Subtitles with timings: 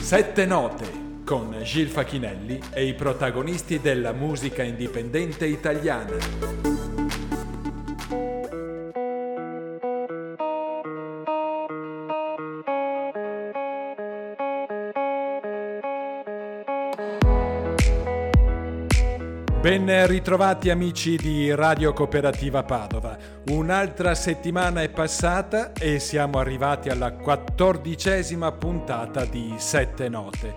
[0.00, 6.79] Sette note con Gil Facchinelli e i protagonisti della musica indipendente italiana.
[19.70, 23.16] Ben ritrovati amici di Radio Cooperativa Padova.
[23.50, 30.56] Un'altra settimana è passata e siamo arrivati alla quattordicesima puntata di Sette Note.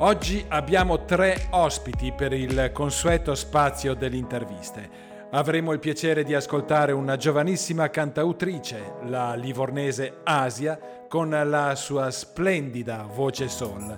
[0.00, 4.90] Oggi abbiamo tre ospiti per il consueto spazio delle interviste.
[5.30, 13.06] Avremo il piacere di ascoltare una giovanissima cantautrice, la livornese Asia, con la sua splendida
[13.10, 13.96] voce soul.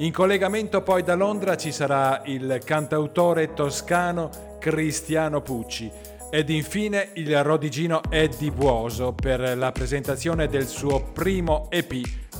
[0.00, 5.90] In collegamento poi da Londra ci sarà il cantautore toscano Cristiano Pucci
[6.30, 11.94] ed infine il rodigino Eddie Buoso per la presentazione del suo primo EP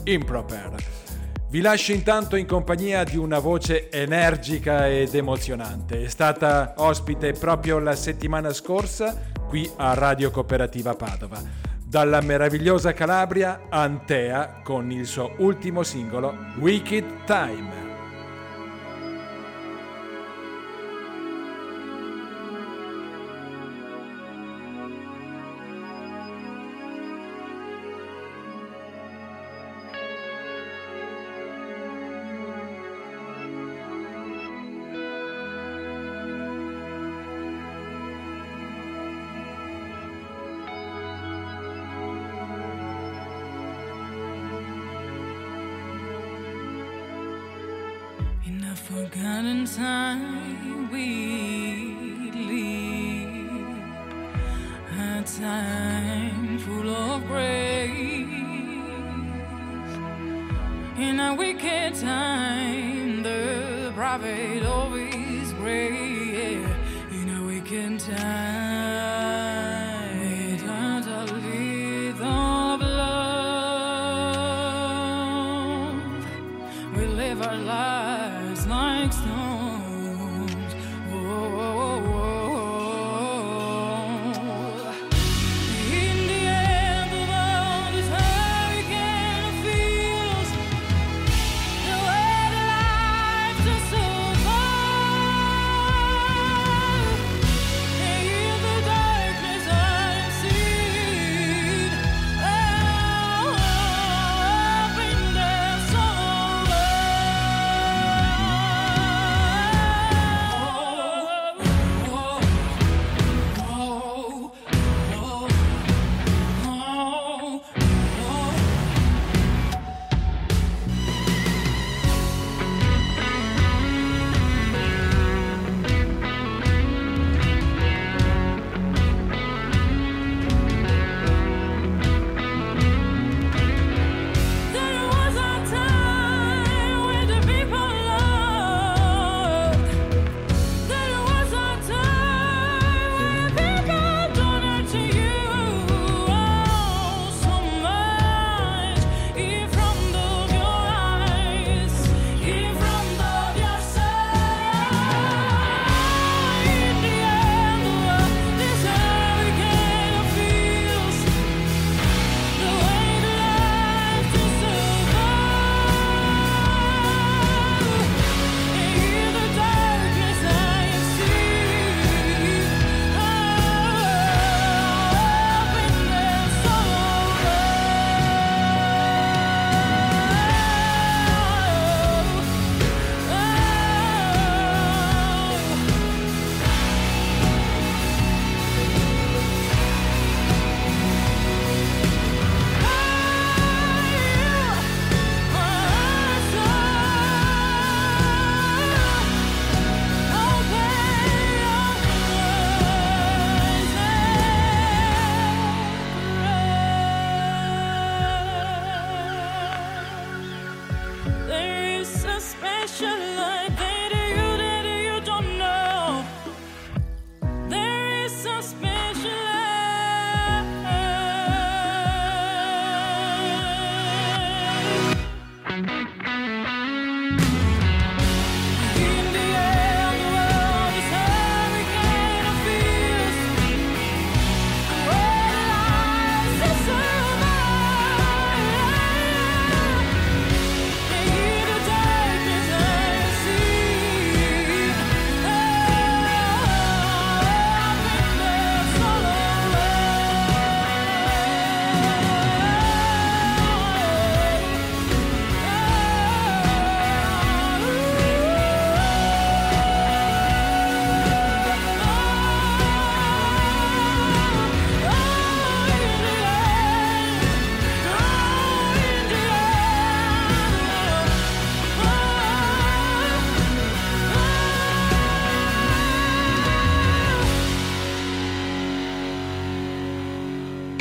[0.04, 0.76] Improper.
[1.50, 6.04] Vi lascio intanto in compagnia di una voce energica ed emozionante.
[6.04, 11.67] È stata ospite proprio la settimana scorsa qui a Radio Cooperativa Padova.
[11.88, 17.87] Dalla meravigliosa Calabria, Antea con il suo ultimo singolo Wicked Time.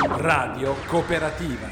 [0.10, 1.68] Radio Cooperativa.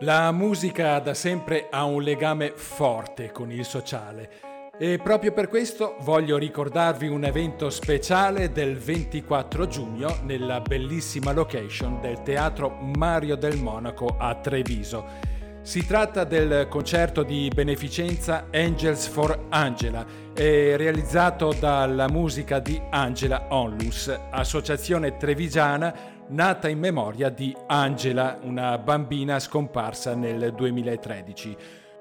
[0.00, 4.30] La musica da sempre ha un legame forte con il sociale
[4.78, 12.00] e proprio per questo voglio ricordarvi un evento speciale del 24 giugno nella bellissima location
[12.00, 15.29] del Teatro Mario del Monaco a Treviso.
[15.70, 24.12] Si tratta del concerto di beneficenza Angels for Angela, realizzato dalla musica di Angela Onlus,
[24.32, 25.94] associazione trevigiana
[26.26, 31.56] nata in memoria di Angela, una bambina scomparsa nel 2013.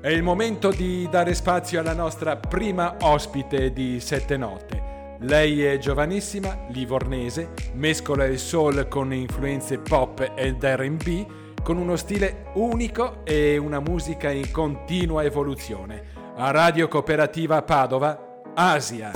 [0.00, 5.16] È il momento di dare spazio alla nostra prima ospite di Sette Note.
[5.20, 12.46] Lei è giovanissima, livornese, mescola il soul con influenze pop ed RB, con uno stile
[12.54, 16.02] unico e una musica in continua evoluzione.
[16.34, 19.10] A Radio Cooperativa Padova Asia,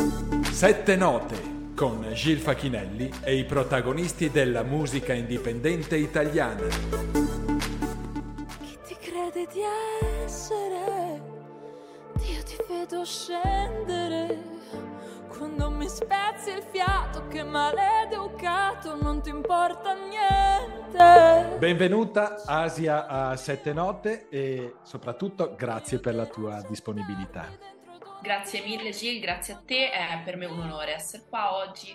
[0.51, 6.67] sette note con Gil Facchinelli e i protagonisti della musica indipendente italiana.
[8.63, 9.61] Chi ti crede di
[10.25, 11.23] essere?
[12.15, 14.43] Dio ti vedo scendere.
[15.29, 21.59] Quando mi spezzi il fiato, che maleducato, non ti importa niente.
[21.59, 27.76] Benvenuta Asia a sette note e soprattutto grazie per la tua disponibilità.
[28.27, 31.95] Grazie mille Gil, grazie a te, è per me un onore essere qua oggi.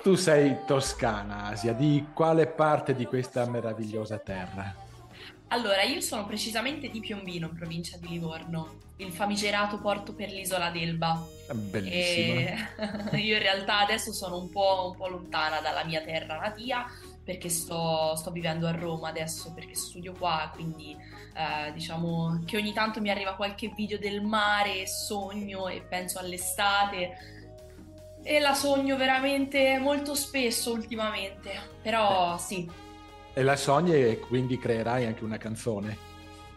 [0.00, 4.72] Tu sei toscana, Asia, di quale parte di questa meravigliosa terra?
[5.48, 10.70] Allora, io sono precisamente di Piombino, in provincia di Livorno, il famigerato porto per l'isola
[10.70, 11.26] d'Elba.
[11.54, 12.38] Bellissimo.
[13.10, 16.86] E io in realtà adesso sono un po', un po' lontana dalla mia terra natia
[17.24, 20.96] perché sto, sto vivendo a Roma adesso, perché studio qua, quindi
[21.34, 27.38] eh, diciamo che ogni tanto mi arriva qualche video del mare, sogno e penso all'estate
[28.22, 32.68] e la sogno veramente molto spesso ultimamente, però sì,
[33.32, 35.96] E la sogni e quindi creerai anche una canzone.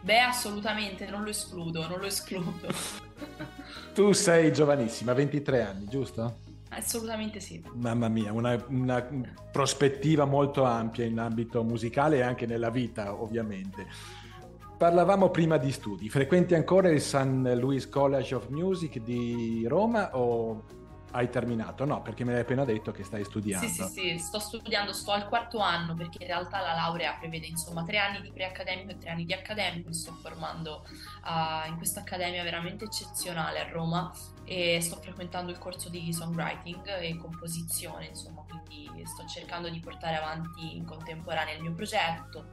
[0.00, 2.68] beh assolutamente, non lo escludo, non lo escludo,
[3.94, 6.43] Tu sei giovanissima, 23 anni, giusto?
[6.76, 7.62] Assolutamente sì.
[7.74, 9.06] Mamma mia, una, una
[9.50, 13.86] prospettiva molto ampia in ambito musicale e anche nella vita, ovviamente.
[14.76, 17.54] Parlavamo prima di studi, frequenti ancora il St.
[17.58, 20.64] Louis College of Music di Roma o
[21.14, 21.84] hai terminato?
[21.84, 23.66] No, perché me l'hai appena detto che stai studiando.
[23.66, 27.46] Sì, sì, sì, sto studiando, sto al quarto anno perché in realtà la laurea prevede
[27.46, 29.88] insomma tre anni di preaccademico e tre anni di accademico.
[29.88, 30.84] Mi sto formando
[31.22, 34.12] ah, in questa accademia veramente eccezionale a Roma
[34.44, 40.16] e sto frequentando il corso di songwriting e composizione, insomma, quindi sto cercando di portare
[40.16, 42.50] avanti in contemporanea il mio progetto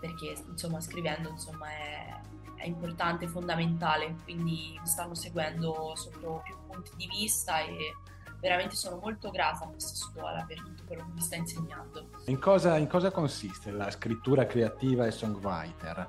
[0.00, 2.20] perché insomma scrivendo insomma è,
[2.56, 7.94] è importante, fondamentale, quindi mi stanno seguendo sotto più punti di vista e
[8.40, 12.08] veramente sono molto grata a questa scuola per tutto quello che mi sta insegnando.
[12.26, 16.08] In cosa, in cosa consiste la scrittura creativa e songwriter?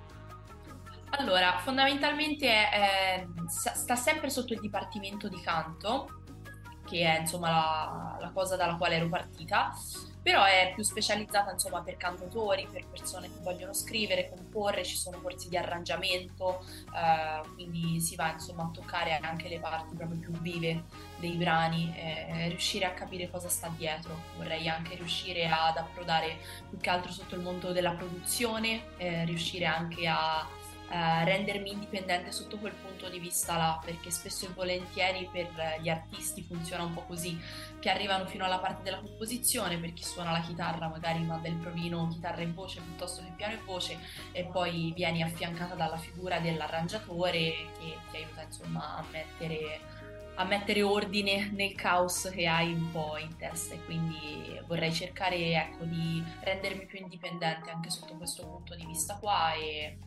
[1.11, 6.21] Allora, fondamentalmente è- è- sta sta sempre sotto il dipartimento di canto,
[6.85, 9.73] che è insomma la, la cosa dalla quale ero partita
[10.21, 15.19] però è più specializzata insomma per cantautori, per persone che vogliono scrivere, comporre, ci sono
[15.21, 16.63] corsi di arrangiamento,
[16.95, 20.83] eh, quindi si va insomma a toccare anche le parti proprio più vive
[21.17, 24.15] dei brani, eh, riuscire a capire cosa sta dietro.
[24.37, 26.37] Vorrei anche riuscire ad approdare
[26.69, 30.47] più che altro sotto il mondo della produzione, eh, riuscire anche a
[30.91, 35.89] eh, rendermi indipendente sotto quel punto di vista là, perché spesso e volentieri per gli
[35.89, 37.39] artisti funziona un po' così,
[37.79, 41.55] che arrivano fino alla parte della composizione, per chi suona la chitarra magari manda il
[41.55, 43.97] provino chitarra e voce piuttosto che piano e voce
[44.31, 49.79] e poi vieni affiancata dalla figura dell'arrangiatore che ti aiuta insomma a mettere
[50.35, 53.75] a mettere ordine nel caos che hai un po' in testa.
[53.75, 59.17] E quindi vorrei cercare ecco, di rendermi più indipendente anche sotto questo punto di vista
[59.17, 59.97] qua e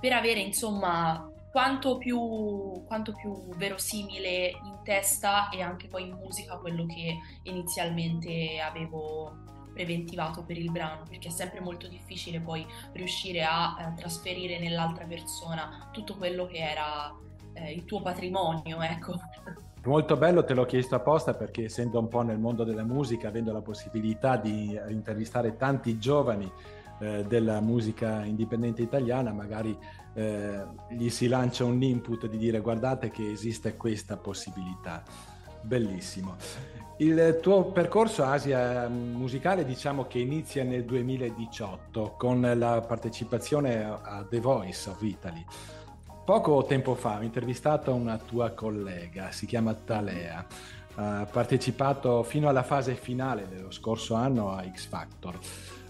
[0.00, 6.56] per avere insomma quanto più, quanto più verosimile in testa e anche poi in musica
[6.58, 13.44] quello che inizialmente avevo preventivato per il brano perché è sempre molto difficile poi riuscire
[13.44, 17.14] a eh, trasferire nell'altra persona tutto quello che era
[17.54, 19.14] eh, il tuo patrimonio ecco.
[19.84, 23.52] Molto bello, te l'ho chiesto apposta perché essendo un po' nel mondo della musica, avendo
[23.52, 26.50] la possibilità di intervistare tanti giovani
[26.98, 29.76] eh, della musica indipendente italiana, magari
[30.14, 35.02] eh, gli si lancia un input di dire guardate che esiste questa possibilità.
[35.60, 36.36] Bellissimo.
[36.98, 44.40] Il tuo percorso Asia musicale diciamo che inizia nel 2018 con la partecipazione a The
[44.40, 45.44] Voice of Italy.
[46.24, 50.46] Poco tempo fa ho intervistato una tua collega, si chiama Talea,
[50.96, 55.38] ha partecipato fino alla fase finale dello scorso anno a X Factor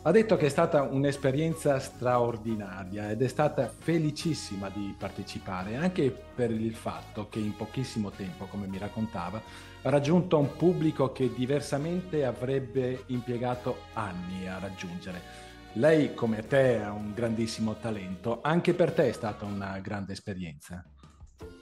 [0.02, 6.50] ha detto che è stata un'esperienza straordinaria ed è stata felicissima di partecipare, anche per
[6.50, 9.42] il fatto che in pochissimo tempo, come mi raccontava,
[9.82, 15.46] ha raggiunto un pubblico che diversamente avrebbe impiegato anni a raggiungere.
[15.74, 20.84] Lei, come te, ha un grandissimo talento, anche per te è stata una grande esperienza.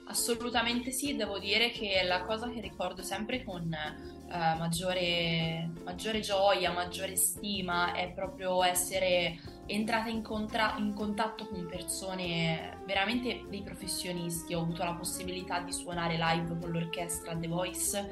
[0.09, 6.71] Assolutamente sì, devo dire che la cosa che ricordo sempre con eh, maggiore, maggiore, gioia,
[6.71, 14.53] maggiore stima è proprio essere entrata in, contra- in, contatto con persone veramente dei professionisti.
[14.53, 18.09] Ho avuto la possibilità di suonare live con l'orchestra The Voice,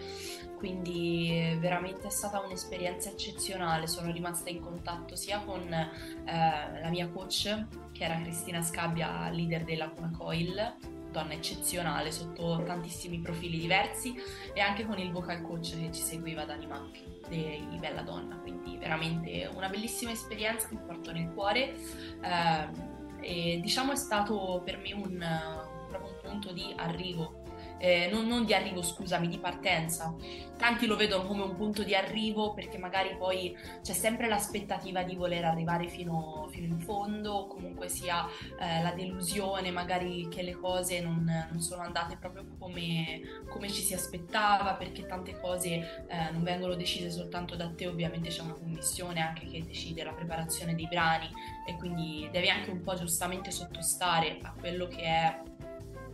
[0.57, 3.87] quindi veramente è stata un'esperienza eccezionale.
[3.87, 5.89] Sono rimasta in contatto sia con eh,
[6.25, 13.19] la mia coach, che era Cristina Scabbia, leader della Cuna Coil donna eccezionale sotto tantissimi
[13.19, 14.15] profili diversi
[14.53, 18.77] e anche con il vocal coach che ci seguiva Dani Macchi di Bella Donna, quindi
[18.77, 21.75] veramente una bellissima esperienza che porto nel cuore.
[22.21, 25.17] Eh, e diciamo è stato per me un,
[25.87, 27.43] proprio un punto di arrivo
[27.77, 30.13] eh, non, non, di arrivo, scusami, di partenza.
[30.57, 35.15] Tanti lo vedono come un punto di arrivo perché magari poi c'è sempre l'aspettativa di
[35.15, 38.25] voler arrivare fino, fino in fondo, comunque sia
[38.59, 43.81] eh, la delusione, magari che le cose non, non sono andate proprio come, come, ci
[43.81, 48.53] si aspettava, perché tante cose eh, non vengono decise soltanto da te, ovviamente c'è una
[48.53, 51.29] commissione anche che decide la preparazione dei brani
[51.67, 55.39] e quindi devi anche un po' giustamente sottostare a quello che è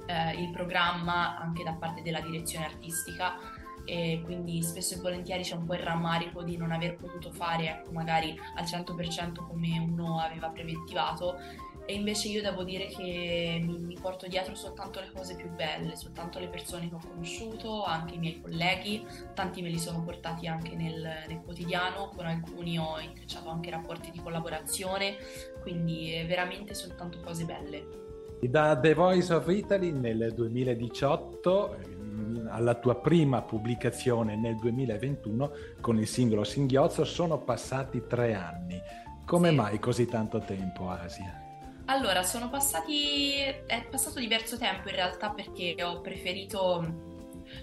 [0.06, 3.36] eh, il programma anche da parte della direzione artistica
[3.84, 7.68] e quindi spesso e volentieri c'è un po' il rammarico di non aver potuto fare
[7.68, 11.38] ecco, magari al 100% come uno aveva preventivato
[11.86, 15.96] e invece io devo dire che mi, mi, porto dietro soltanto le cose più belle,
[15.96, 20.48] soltanto le persone che ho conosciuto, anche i miei colleghi, tanti me li sono portati
[20.48, 25.18] anche nel, nel quotidiano, con alcuni ho intrecciato anche rapporti di collaborazione,
[25.62, 28.01] quindi veramente soltanto cose belle.
[28.50, 36.00] Da The Voice of Italy nel 2018 mm, alla tua prima pubblicazione nel 2021 con
[36.00, 38.82] il singolo Singhiozzo sono passati tre anni.
[39.26, 39.56] Come sì.
[39.56, 41.40] mai così tanto tempo, Asia?
[41.86, 43.34] Allora, sono passati...
[43.36, 47.10] è passato diverso tempo in realtà perché ho preferito...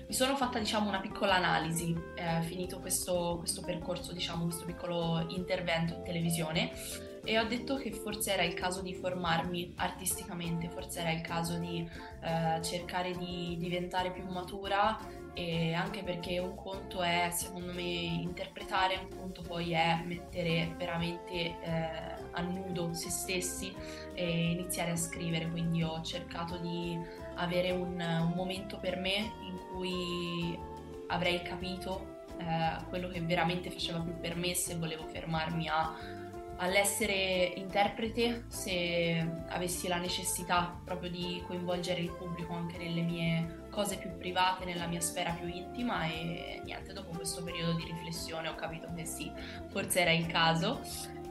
[0.06, 5.24] Mi sono fatta diciamo una piccola analisi, eh, finito questo, questo percorso, diciamo questo piccolo
[5.28, 6.70] intervento in televisione
[7.28, 11.58] e ho detto che forse era il caso di formarmi artisticamente, forse era il caso
[11.58, 11.86] di
[12.22, 14.98] eh, cercare di diventare più matura
[15.34, 21.32] e anche perché un conto è secondo me interpretare, un conto poi è mettere veramente
[21.34, 21.90] eh,
[22.30, 23.74] a nudo se stessi
[24.14, 26.98] e iniziare a scrivere, quindi ho cercato di
[27.34, 30.58] avere un, un momento per me in cui
[31.08, 36.16] avrei capito eh, quello che veramente faceva più per me se volevo fermarmi a
[36.58, 43.96] all'essere interprete, se avessi la necessità proprio di coinvolgere il pubblico anche nelle mie cose
[43.96, 48.54] più private, nella mia sfera più intima e niente, dopo questo periodo di riflessione ho
[48.54, 49.30] capito che sì,
[49.68, 50.80] forse era il caso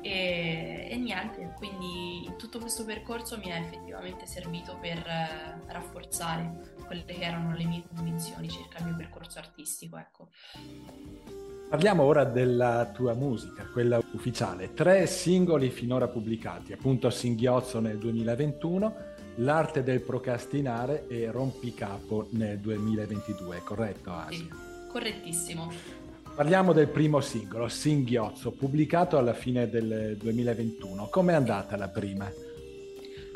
[0.01, 7.03] e, e niente, quindi tutto questo percorso mi è effettivamente servito per eh, rafforzare quelle
[7.03, 10.29] che erano le mie convinzioni circa il mio percorso artistico, ecco.
[11.69, 14.73] Parliamo ora della tua musica, quella ufficiale.
[14.73, 23.61] Tre singoli finora pubblicati, appunto Singhiozzo nel 2021, L'arte del procrastinare e Rompicapo nel 2022,
[23.63, 24.37] corretto Asia?
[24.37, 24.49] Sì,
[24.89, 25.71] correttissimo.
[26.33, 31.07] Parliamo del primo singolo, Singhiozzo, pubblicato alla fine del 2021.
[31.11, 32.31] Com'è andata la prima?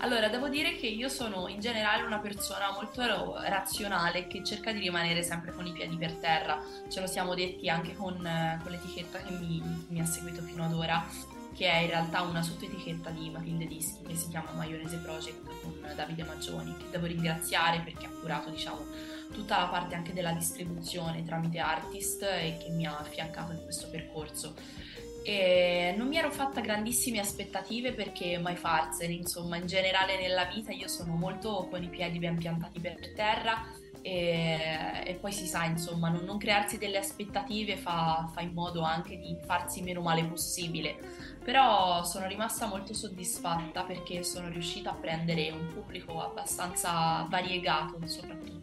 [0.04, 3.02] Allora, devo dire che io sono in generale una persona molto
[3.44, 6.60] razionale che cerca di rimanere sempre con i piedi per terra.
[6.90, 10.74] Ce lo siamo detti anche con, con l'etichetta che mi, mi ha seguito fino ad
[10.74, 11.06] ora
[11.54, 15.86] che è in realtà una sottoetichetta di Matilde Dischi che si chiama Maionese Project con
[15.96, 18.86] Davide Maggioni, che devo ringraziare perché ha curato diciamo,
[19.32, 23.90] tutta la parte anche della distribuzione tramite artist e che mi ha affiancato in questo
[23.90, 24.56] percorso.
[25.24, 30.72] E non mi ero fatta grandissime aspettative perché mai farsene, insomma, in generale nella vita
[30.72, 33.64] io sono molto con i piedi ben piantati per terra
[34.02, 38.82] e, e poi si sa, insomma, non, non crearsi delle aspettative fa, fa, in modo
[38.82, 40.98] anche di farsi meno male possibile.
[41.44, 48.61] Però sono rimasta molto soddisfatta perché sono riuscita a prendere un pubblico abbastanza variegato, soprattutto,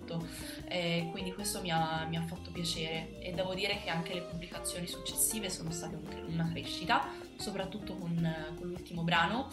[0.67, 3.19] e quindi questo mi ha, mi ha fatto piacere.
[3.21, 8.69] E devo dire che anche le pubblicazioni successive sono state una crescita, soprattutto con, con
[8.69, 9.49] l'ultimo brano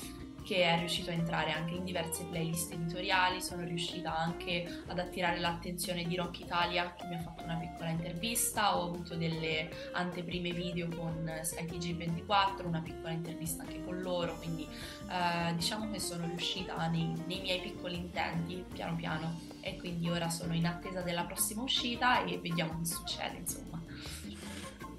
[0.46, 5.40] che è riuscito a entrare anche in diverse playlist editoriali, sono riuscita anche ad attirare
[5.40, 10.52] l'attenzione di Rock Italia che mi ha fatto una piccola intervista, ho avuto delle anteprime
[10.52, 14.68] video con SkyTG24, una piccola intervista anche con loro, quindi
[15.10, 20.30] eh, diciamo che sono riuscita nei, nei miei piccoli intenti piano piano e quindi ora
[20.30, 23.82] sono in attesa della prossima uscita e vediamo che succede insomma.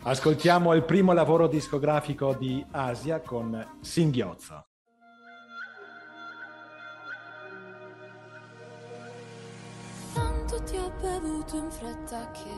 [0.02, 4.66] Ascoltiamo il primo lavoro discografico di Asia con Singhiozzo.
[10.12, 12.50] Tanto ti ho bevuto in fretta che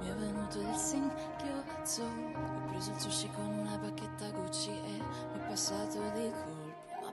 [0.00, 4.98] mi è venuto il singhiozzo Ho preso il sushi con una bacchetta Gucci e
[5.32, 6.59] mi è passato di Ma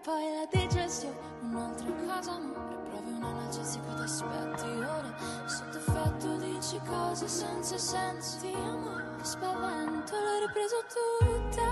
[0.07, 5.13] poi la digestione, un'altra cosa amore Provi un analgesico ed aspetti ore
[5.45, 11.67] Sotto effetto dici cose senza senso Ti amo, spavento, l'hai ripreso tutta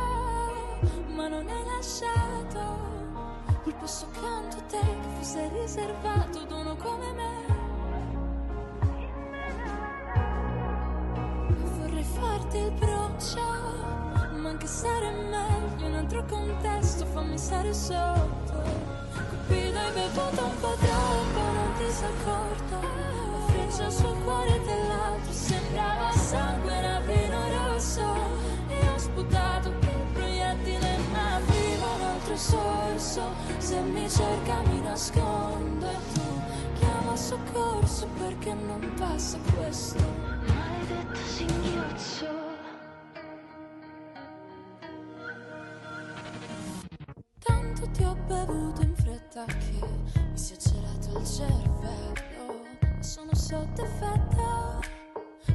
[1.14, 2.94] Ma non hai lasciato.
[3.64, 7.54] Quel posto accanto a te Che fosse riservato ad uno come me.
[12.06, 14.05] Farti il broccio
[14.46, 18.54] Ma anche stare meglio in un altro contesto Fammi stare sotto.
[19.30, 25.32] Cupido hai bevuto un po' troppo Non ti sei accorto La freccia sul cuore dell'altro
[25.32, 28.04] Sembrava sangue, era vino rosso.
[28.68, 29.76] E ho sputato il
[30.14, 33.22] proiettile Ma apriva un altro sorso.
[33.58, 35.90] Se mi cerca mi nascondo.
[35.90, 36.22] E tu
[36.78, 39.98] chiama soccorso Perché non passa questo.
[40.46, 42.55] Maledetto singhiozzo.
[47.92, 49.80] Ti ho bevuto in fretta che
[50.18, 52.64] mi si è gelato il cervello.
[53.00, 55.04] Sono sotto effetto.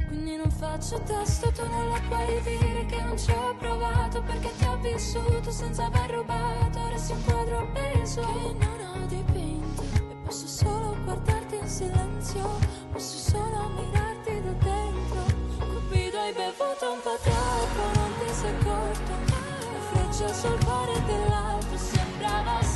[0.07, 4.51] Quindi non faccio testo, tu non la puoi dire che non ci ho provato Perché
[4.57, 9.83] ti ho vissuto senza aver rubato Ora si un quadro appeso che non ho dipinto
[9.83, 12.59] E posso solo guardarti in silenzio
[12.91, 15.23] Posso solo mirarti da dentro
[15.59, 19.11] Cupido hai bevuto un po' troppo, non ti sei accorto
[19.71, 22.00] La freccia sul cuore dell'altro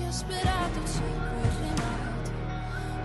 [0.00, 2.30] ci ho sperato C'è quel rimato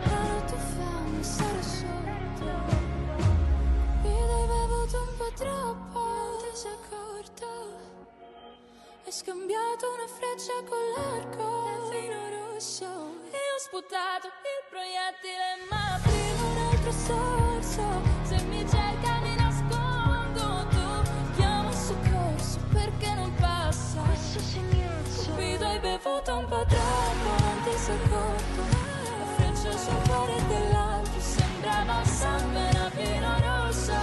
[0.03, 2.49] Però tu fammi stare sotto
[4.03, 5.99] Ed hai bevuto un po' troppo
[6.39, 7.47] Ti sei accorto.
[9.05, 12.86] Hai scambiato una freccia con l'arco È vino rosso.
[13.31, 14.34] E ho sputato il
[14.69, 18.14] proiettile ma aprivo un altro sorso
[26.05, 28.61] bevuto un po' troppo, non ti sei accorto
[29.17, 33.99] La freccia sul cuore dell'altro sembrava sangue, una pira rossa.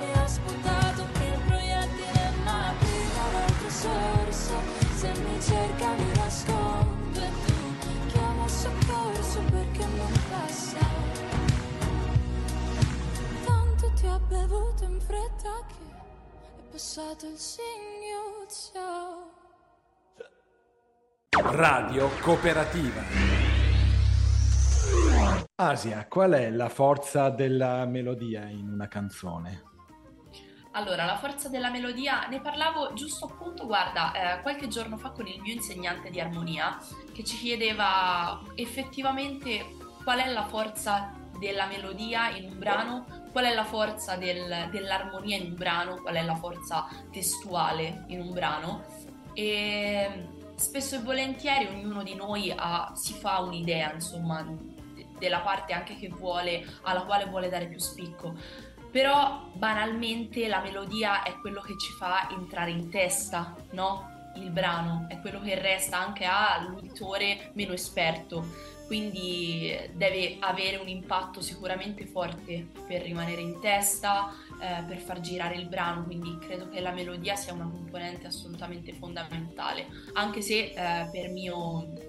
[0.00, 1.08] E ha sputato il
[1.46, 4.60] proiettile ma prima l'altro sorso.
[4.94, 7.52] Se mi cerca mi nascondo e tu
[8.08, 10.86] chiama soccorso perché non passa.
[13.44, 15.92] Tanto ti ho bevuto in fretta che è
[16.70, 19.37] passato il singhiozzo
[21.40, 23.00] Radio Cooperativa.
[25.54, 29.62] Asia, qual è la forza della melodia in una canzone?
[30.72, 35.28] Allora, la forza della melodia, ne parlavo giusto appunto, guarda, eh, qualche giorno fa con
[35.28, 36.76] il mio insegnante di armonia
[37.12, 43.54] che ci chiedeva effettivamente qual è la forza della melodia in un brano, qual è
[43.54, 48.84] la forza del, dell'armonia in un brano, qual è la forza testuale in un brano.
[49.34, 54.44] E spesso e volentieri ognuno di noi ha, si fa un'idea, insomma,
[55.18, 58.34] della parte anche che vuole, alla quale vuole dare più spicco.
[58.90, 64.16] Però banalmente la melodia è quello che ci fa entrare in testa, no?
[64.36, 68.46] Il brano è quello che resta anche all'uditore meno esperto,
[68.88, 75.56] quindi deve avere un impatto sicuramente forte per rimanere in testa, eh, per far girare
[75.56, 81.08] il brano, quindi credo che la melodia sia una componente assolutamente fondamentale, anche se eh,
[81.12, 82.06] per mio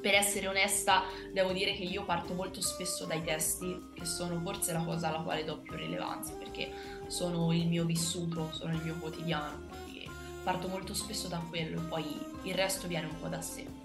[0.00, 4.72] per essere onesta, devo dire che io parto molto spesso dai testi, che sono forse
[4.72, 6.70] la cosa alla quale do più rilevanza, perché
[7.08, 10.08] sono il mio vissuto, sono il mio quotidiano, quindi
[10.44, 12.04] parto molto spesso da quello e poi
[12.42, 13.75] il resto viene un po' da sé.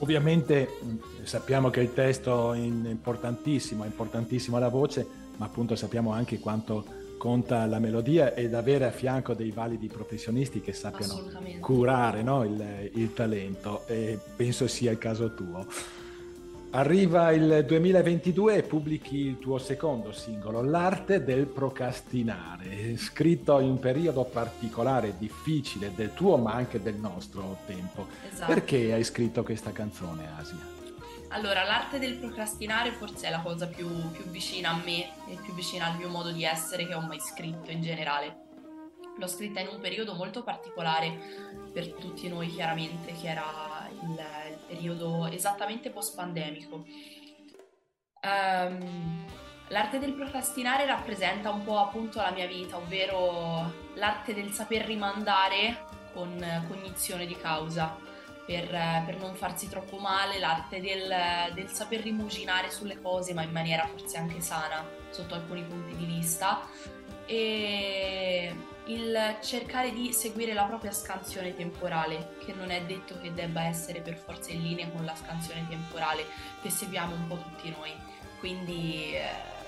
[0.00, 0.68] Ovviamente
[1.22, 6.98] sappiamo che il testo è importantissimo, è importantissima la voce, ma appunto sappiamo anche quanto
[7.18, 11.22] conta la melodia ed avere a fianco dei validi professionisti che sappiano
[11.60, 15.66] curare no, il, il, talento e penso sia il caso tuo.
[16.72, 23.80] Arriva il 2022 e pubblichi il tuo secondo singolo, L'arte del procrastinare, scritto in un
[23.80, 28.06] periodo particolare, difficile del tuo ma anche del nostro tempo.
[28.30, 28.52] Esatto.
[28.52, 30.58] Perché hai scritto questa canzone, Asia?
[31.30, 35.52] Allora, l'arte del procrastinare forse è la cosa più, più, vicina a me e più
[35.54, 38.48] vicina al mio modo di essere che ho mai scritto in generale.
[39.18, 41.18] L'ho scritta in un periodo molto particolare
[41.72, 46.84] per tutti noi, chiaramente, che era il, il periodo esattamente post-pandemico.
[48.22, 49.26] Um,
[49.68, 55.86] l'arte del procrastinare rappresenta un po' appunto la mia vita, ovvero l'arte del saper rimandare
[56.12, 57.96] con cognizione di causa
[58.44, 63.52] per, per, non farsi troppo male, l'arte del, del, saper rimuginare sulle cose ma in
[63.52, 66.66] maniera forse anche sana sotto alcuni punti di vista
[67.26, 68.52] e
[68.86, 74.00] il cercare di seguire la propria scansione temporale, che non è detto che debba essere
[74.00, 76.26] per forza in linea con la scansione temporale
[76.60, 77.92] che seguiamo un po' tutti noi.
[78.38, 79.58] Quindi eh,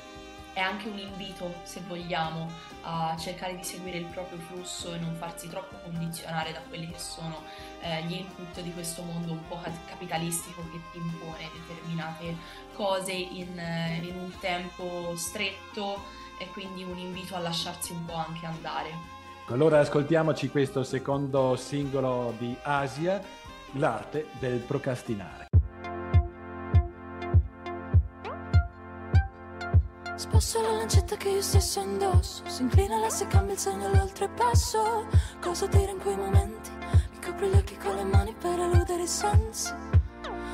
[0.52, 2.50] è anche un invito, se vogliamo,
[2.82, 6.98] a cercare di seguire il proprio flusso e non farsi troppo condizionare da quelli che
[6.98, 7.42] sono
[7.80, 12.36] eh, gli input di questo mondo un po' capitalistico che ti impone determinate
[12.74, 18.14] cose in, eh, in un tempo stretto e quindi un invito a lasciarsi un po'
[18.14, 18.90] anche andare.
[19.46, 23.20] Allora ascoltiamoci questo secondo singolo di Asia,
[23.72, 25.46] l'arte del procrastinare.
[30.16, 35.06] Sposto la lancetta che io stesso indosso Si inclina la se cambia il segno all'oltrepasso
[35.40, 36.70] Cosa dire in quei momenti?
[37.12, 39.74] Mi copro gli occhi con le mani per eludere i sensi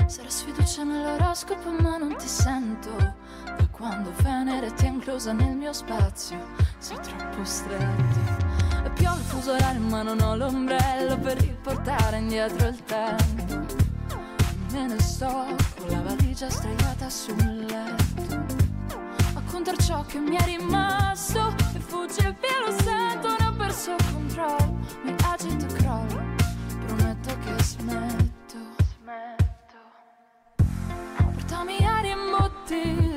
[0.07, 3.18] Sarà sfiducia nell'oroscopo ma non ti sento
[3.59, 6.39] Da quando Venere ti è inclusa nel mio spazio
[6.79, 8.47] Sei troppo stretto.
[8.85, 13.67] E piove fuso orario ma non ho l'ombrello Per riportare indietro il tempo.
[14.73, 18.67] Me ne sto con la valigia straiata sul letto.
[19.51, 24.13] Contro ciò che mi è rimasto e fugge via lo sento ne ho perso il
[24.13, 26.23] controllo mi agito e crollo
[26.87, 28.59] prometto che smetto.
[29.01, 29.79] Smetto.
[31.33, 33.08] Portami aria in bottiglia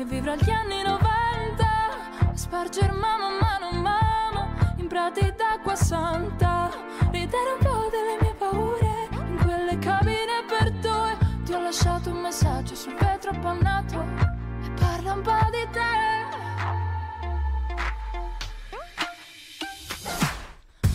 [0.00, 1.64] e vivrò gli anni 90
[2.32, 6.70] a sparger mano a mano mano in prati d'acqua santa
[7.10, 12.20] ridere un po' delle mie paure in quelle cabine per due ti ho lasciato un
[12.20, 14.30] messaggio sul vetro appannato
[14.80, 15.98] parla un po' di te.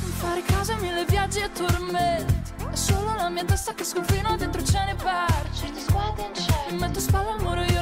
[0.02, 2.54] Non fare caso mille viaggi e tormenti.
[2.72, 5.72] È solo la mia testa che sconfina dentro cieli e perci.
[6.70, 7.75] Mi metto spalla al muro io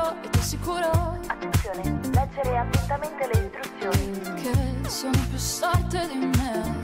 [0.00, 1.18] sicuro e più sicuro.
[1.26, 4.20] Attenzione, leggere attentamente le istruzioni.
[4.40, 6.79] Che sono più storte di me.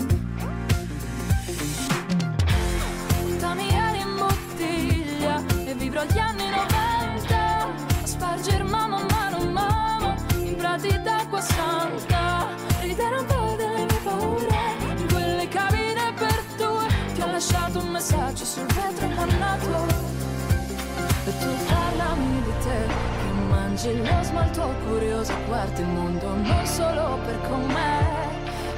[23.87, 28.05] Lo smalto curioso, guardi il mondo non solo per com'è.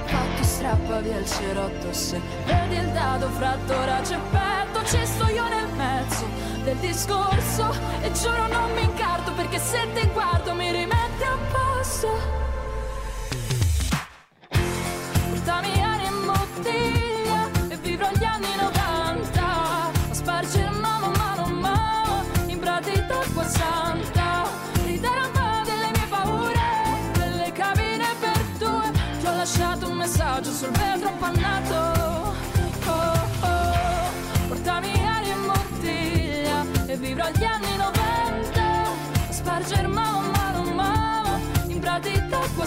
[0.05, 5.27] Fatti strappa via il cerotto se vedi il dado fratto ora c'è petto, ci sto
[5.29, 6.27] io nel mezzo
[6.63, 12.48] del discorso e giuro non mi incarto perché se ti guardo mi rimetti a posto.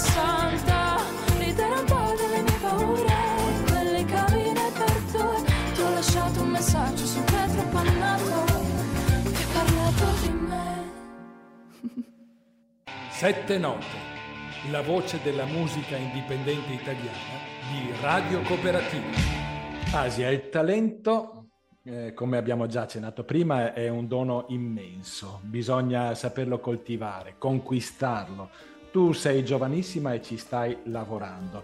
[0.01, 0.97] Santa
[1.37, 3.19] ridere un po' delle mie paure
[3.71, 8.45] delle cabine per due ti ho lasciato un messaggio sul vetro appannato
[9.31, 10.89] che parlato di me
[13.11, 14.09] 7 note.
[14.69, 17.39] La voce della musica indipendente italiana
[17.71, 19.09] di Radio Cooperativa.
[19.91, 21.47] Asia, il talento,
[21.83, 25.39] eh, come abbiamo già accennato prima, è un dono immenso.
[25.43, 28.49] Bisogna saperlo coltivare, conquistarlo.
[28.91, 31.63] Tu sei giovanissima e ci stai lavorando.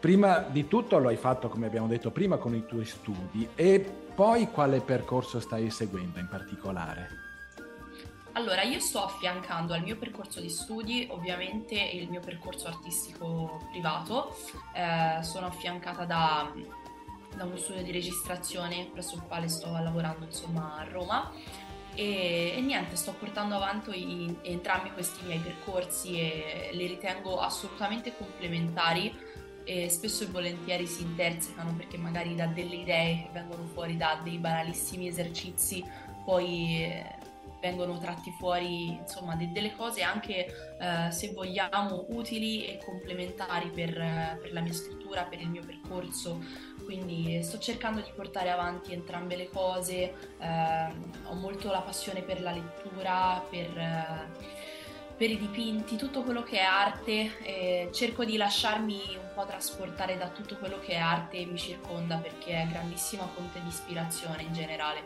[0.00, 3.78] Prima di tutto lo hai fatto, come abbiamo detto prima, con i tuoi studi e
[4.14, 7.08] poi quale percorso stai seguendo in particolare?
[8.32, 14.34] Allora, io sto affiancando al mio percorso di studi ovviamente il mio percorso artistico privato,
[14.74, 16.50] Eh, sono affiancata da,
[17.36, 21.30] da uno studio di registrazione presso il quale sto lavorando insomma a Roma
[21.94, 28.16] e, e niente, sto portando avanti i- entrambi questi miei percorsi e li ritengo assolutamente
[28.16, 29.14] complementari
[29.64, 34.20] e spesso e volentieri si intersecano perché magari da delle idee che vengono fuori da
[34.22, 35.84] dei banalissimi esercizi
[36.24, 37.16] poi eh,
[37.60, 40.46] vengono tratti fuori insomma de- delle cose anche
[40.80, 45.62] eh, se vogliamo utili e complementari per, eh, per la mia scrittura, per il mio
[45.64, 46.42] percorso.
[46.84, 52.40] Quindi sto cercando di portare avanti entrambe le cose, ehm, ho molto la passione per
[52.40, 54.60] la lettura, per, eh,
[55.16, 60.16] per i dipinti, tutto quello che è arte, e cerco di lasciarmi un po' trasportare
[60.16, 64.42] da tutto quello che è arte e mi circonda perché è grandissima fonte di ispirazione
[64.42, 65.00] in generale.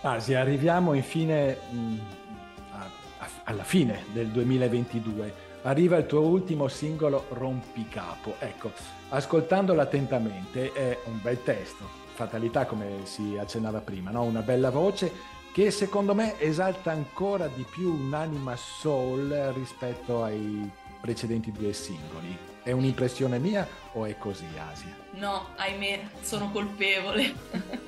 [0.00, 1.98] Asia, arriviamo infine mh,
[2.72, 5.46] a- a- alla fine del 2022.
[5.62, 8.36] Arriva il tuo ultimo singolo Rompicapo.
[8.38, 8.72] Ecco,
[9.08, 14.22] ascoltandolo attentamente è un bel testo, fatalità come si accennava prima, no?
[14.22, 21.50] una bella voce che secondo me esalta ancora di più un'anima soul rispetto ai precedenti
[21.50, 22.36] due singoli.
[22.62, 24.94] È un'impressione mia o è così, Asia?
[25.14, 27.86] No, ahimè, sono colpevole.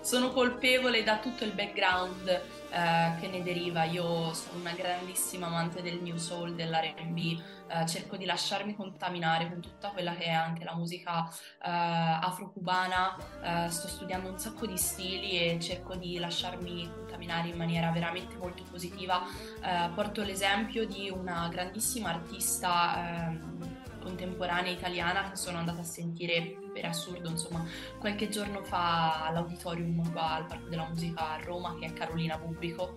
[0.00, 3.84] sono colpevole da tutto il background eh, che ne deriva.
[3.84, 9.60] Io sono una grandissima amante del new soul, dell'R&B, eh, cerco di lasciarmi contaminare con
[9.60, 13.16] tutta quella che è anche la musica eh, afro-cubana.
[13.42, 18.36] Eh, sto studiando un sacco di stili e cerco di lasciarmi contaminare in maniera veramente
[18.36, 19.22] molto positiva.
[19.62, 23.69] Eh, porto l'esempio di una grandissima artista ehm,
[24.10, 27.64] contemporanea italiana che sono andata a sentire per assurdo, insomma,
[27.98, 32.96] qualche giorno fa all'auditorium qua al Parco della Musica a Roma, che è Carolina Bubbico,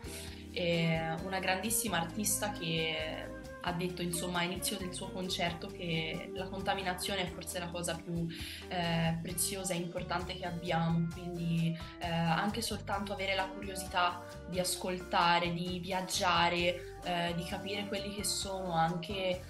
[0.51, 6.47] e una grandissima artista che ha detto insomma a inizio del suo concerto che la
[6.47, 8.27] contaminazione è forse la cosa più
[8.67, 15.53] eh, preziosa e importante che abbiamo, quindi eh, anche soltanto avere la curiosità di ascoltare,
[15.53, 19.41] di viaggiare, eh, di capire quelli che sono anche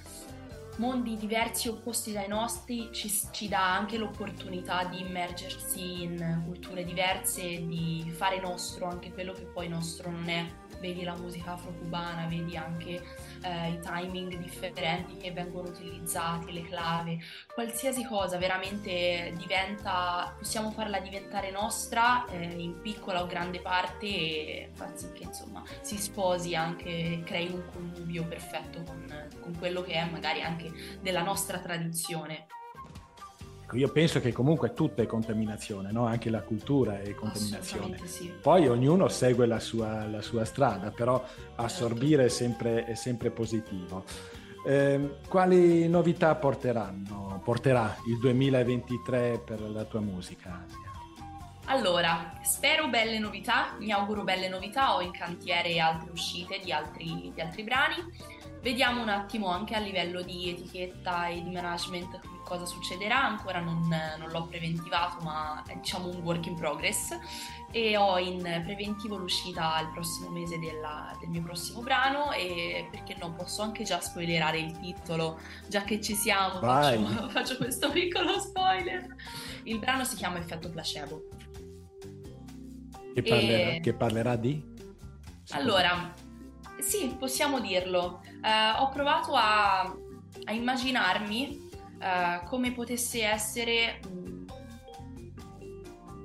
[0.77, 7.41] mondi diversi opposti dai nostri ci, ci dà anche l'opportunità di immergersi in culture diverse
[7.41, 10.45] e di fare nostro anche quello che poi nostro non è.
[10.79, 13.01] Vedi la musica afro-cubana, vedi anche
[13.43, 17.19] eh, i timing differenti che vengono utilizzati, le clave,
[17.53, 24.69] qualsiasi cosa veramente diventa, possiamo farla diventare nostra eh, in piccola o grande parte e
[24.73, 29.93] far sì che insomma si sposi anche, crei un connubio perfetto con, con quello che
[29.93, 32.47] è magari anche della nostra tradizione.
[33.73, 36.05] Ecco, Io penso che comunque tutto è contaminazione, no?
[36.05, 37.97] anche la cultura è contaminazione.
[38.05, 38.31] Sì.
[38.39, 41.23] Poi ognuno segue la sua, la sua strada, però
[41.55, 44.03] assorbire è sempre, è sempre positivo.
[44.67, 50.63] Ehm, quali novità porteranno, porterà il 2023 per la tua musica?
[50.65, 50.91] Asia?
[51.65, 57.31] Allora, spero belle novità, mi auguro belle novità, ho in cantiere altre uscite di altri,
[57.33, 57.95] di altri brani
[58.63, 63.85] Vediamo un attimo anche a livello di etichetta e di management cosa succederà, ancora non,
[63.89, 67.09] non l'ho preventivato ma è diciamo un work in progress.
[67.71, 72.31] E ho in preventivo l'uscita il prossimo mese della, del mio prossimo brano.
[72.31, 77.57] E perché no posso anche già spoilerare il titolo già che ci siamo faccio, faccio,
[77.57, 79.13] questo piccolo spoiler.
[79.63, 81.21] Il brano si chiama Effetto Placebo.
[83.13, 83.79] Che parlerà, e...
[83.81, 84.71] che parlerà di?
[85.49, 86.13] allora
[86.83, 88.21] sì, possiamo dirlo.
[88.41, 94.45] Uh, ho provato a, a immaginarmi uh, come potesse essere mh,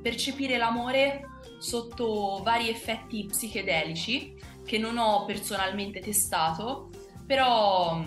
[0.02, 1.28] percepire l'amore
[1.60, 6.90] sotto vari effetti psichedelici che non ho personalmente testato,
[7.24, 8.04] però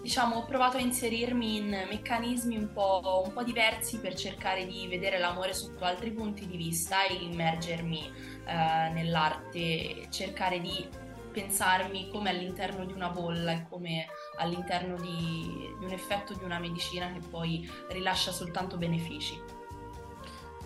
[0.00, 4.86] diciamo ho provato a inserirmi in meccanismi un po', un po', diversi per cercare di
[4.88, 8.10] vedere l'amore sotto altri punti di vista e immergermi
[8.46, 11.00] uh, nell'arte, cercare di
[11.32, 16.58] pensarmi come all'interno di una bolla e come all'interno di, di un effetto di una
[16.58, 19.40] medicina che poi rilascia soltanto benefici.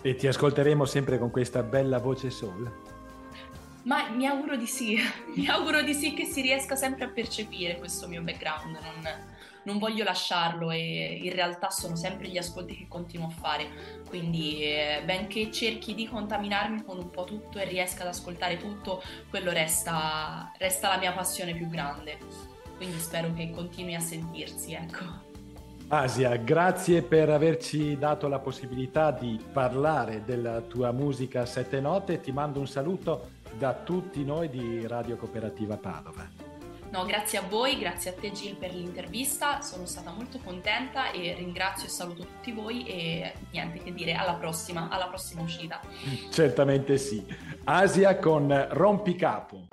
[0.01, 2.71] E ti ascolteremo sempre con questa bella voce soul?
[3.83, 4.99] Ma mi auguro di sì,
[5.35, 9.07] mi auguro di sì che si riesca sempre a percepire questo mio background, non,
[9.67, 13.67] non voglio lasciarlo e in realtà sono sempre gli ascolti che continuo a fare,
[14.07, 19.03] quindi eh, benché cerchi di contaminarmi con un po' tutto e riesca ad ascoltare tutto,
[19.29, 22.17] quello resta, resta la mia passione più grande,
[22.77, 25.25] quindi spero che continui a sentirsi, ecco.
[25.89, 32.19] Asia, grazie per averci dato la possibilità di parlare della tua musica sette note.
[32.19, 36.46] Ti mando un saluto da tutti noi di Radio Cooperativa Padova.
[36.89, 41.33] No, grazie a voi, grazie a te Gil per l'intervista, sono stata molto contenta e
[41.33, 45.81] ringrazio e saluto tutti voi e niente che dire, alla prossima, alla prossima uscita.
[46.31, 47.25] Certamente sì.
[47.65, 49.67] Asia con Rompicapo.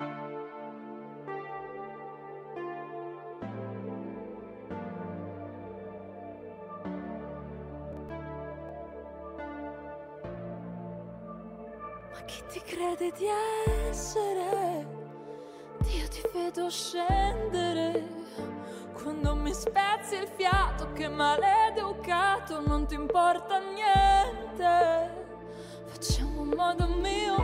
[12.11, 13.25] Ma chi ti crede di
[13.89, 14.94] essere?
[15.85, 18.03] Dio ti vedo scendere
[18.93, 25.23] quando mi spezzi il fiato che maleducato non ti importa niente.
[25.85, 27.35] Facciamo un modo mio.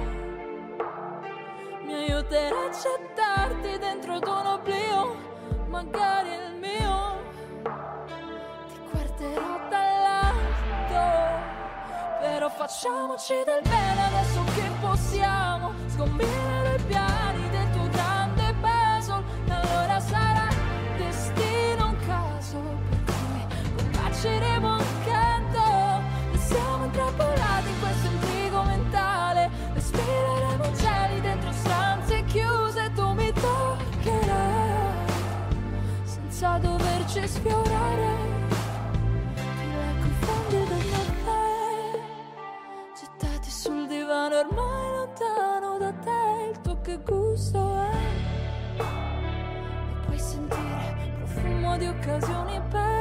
[1.83, 5.15] Mi aiuterà a accettarti dentro ad un oblio
[5.67, 7.19] magari il mio.
[7.63, 11.49] Ti guarderò dall'alto
[12.19, 17.20] però facciamoci del bene adesso che possiamo scombinare i piani
[24.21, 29.49] lasceremo accanto siamo intrappolati in questo intrigo mentale.
[29.73, 32.91] Respireremo cieli dentro stanze chiuse.
[32.93, 35.07] Tu mi toccherai
[36.03, 38.15] senza doverci sfiorare.
[39.33, 41.99] Ti leggo i fondi del caffè
[42.99, 47.95] gettati sul divano ormai lontano da te il tuo che gusto è.
[48.77, 53.00] E puoi sentire profumo di occasioni perse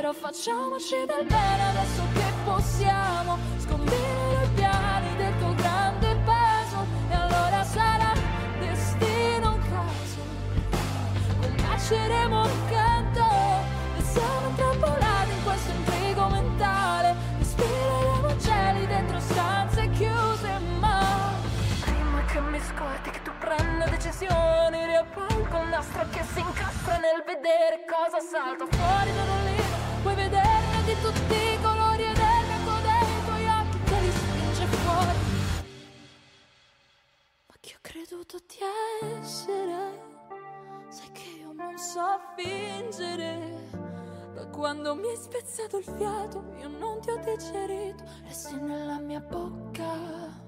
[0.00, 3.36] però facciamoci del bene adesso che possiamo.
[3.58, 6.86] Scombinare i piani del tuo grande peso.
[7.10, 8.12] E allora sarà
[8.60, 10.20] destino un caso.
[11.42, 13.24] Combaceremo accanto
[13.98, 17.14] E siamo intrappolati in questo intrigo mentale.
[17.36, 21.30] Respireremo cieli dentro stanze chiuse Ma
[21.84, 27.22] prima che mi scordi che tu prenda decisioni Riappalco il nastro che si incastra nel
[27.26, 32.42] vedere cosa salta fuori da un libro Puoi vederne di tutti i colori ed è
[32.48, 35.18] l'eco dei tuoi occhi che li spinge fuori.
[37.46, 40.08] Ma chi ho creduto di essere?
[40.88, 43.68] Sai che io non so fingere.
[44.34, 48.02] Da quando mi hai spezzato il fiato, io non ti ho digerito.
[48.24, 50.39] Resti nella mia bocca.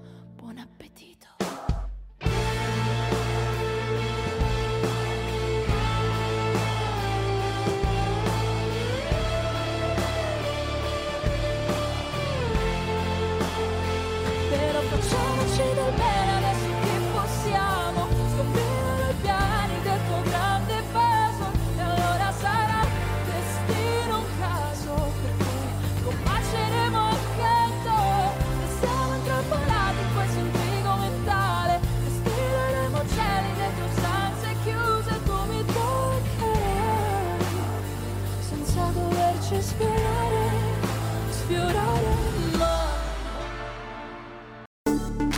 [15.91, 16.32] matter.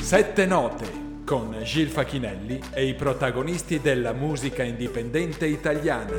[0.05, 1.23] Sette note.
[1.25, 6.15] con Gil Facchinelli e i protagonisti della musica indipendente italiana.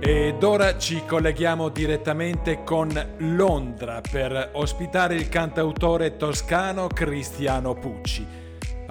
[0.00, 8.41] Ed ora ci colleghiamo direttamente con Londra per ospitare il cantautore toscano Cristiano Pucci.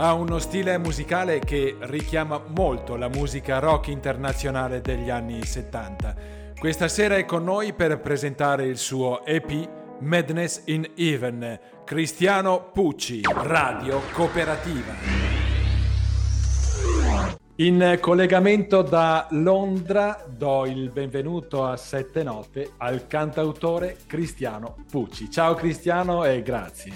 [0.02, 6.16] Ha uno stile musicale che richiama molto la musica rock internazionale degli anni 70.
[6.58, 11.60] Questa sera è con noi per presentare il suo EP Madness in Even.
[11.86, 14.92] Cristiano Pucci, Radio Cooperativa.
[17.58, 25.30] In collegamento da Londra do il benvenuto a Sette Note al cantautore Cristiano Pucci.
[25.30, 26.92] Ciao Cristiano e grazie.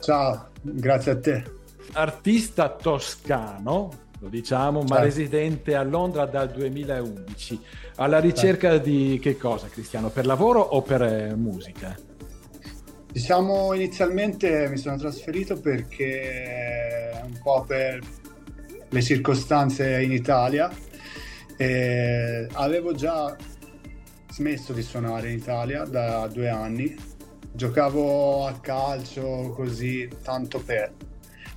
[0.00, 1.60] Ciao, grazie a te.
[1.94, 4.94] Artista toscano, lo diciamo, certo.
[4.94, 7.60] ma residente a Londra dal 2011.
[7.96, 8.88] Alla ricerca certo.
[8.88, 10.08] di che cosa Cristiano?
[10.08, 11.94] Per lavoro o per eh, musica?
[13.10, 18.00] Diciamo inizialmente mi sono trasferito perché un po' per
[18.88, 20.70] le circostanze in Italia.
[21.58, 23.36] E avevo già
[24.30, 26.96] smesso di suonare in Italia da due anni,
[27.52, 31.10] giocavo a calcio così tanto per.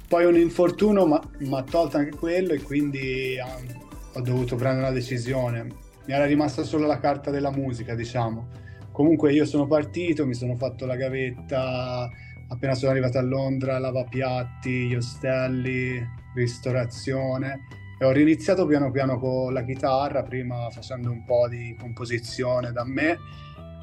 [0.07, 3.81] Poi un infortunio mi ha tolto anche quello e quindi um,
[4.13, 5.63] ho dovuto prendere una decisione.
[6.05, 8.47] Mi era rimasta solo la carta della musica, diciamo.
[8.91, 12.07] Comunque io sono partito, mi sono fatto la gavetta,
[12.47, 16.01] appena sono arrivato a Londra, lavapiatti, gli ostelli,
[16.35, 22.71] ristorazione e ho riniziato piano piano con la chitarra, prima facendo un po' di composizione
[22.71, 23.17] da me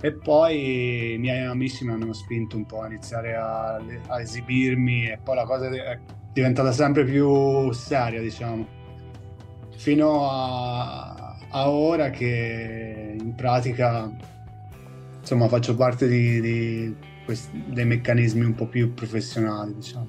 [0.02, 3.76] e poi i miei amici mi hanno spinto un po' a iniziare a,
[4.08, 5.98] a esibirmi e poi la cosa è
[6.32, 8.66] diventata sempre più seria, diciamo,
[9.76, 14.12] fino a, a ora che in pratica
[15.20, 20.06] insomma faccio parte di, di questi, dei meccanismi un po' più professionali, diciamo.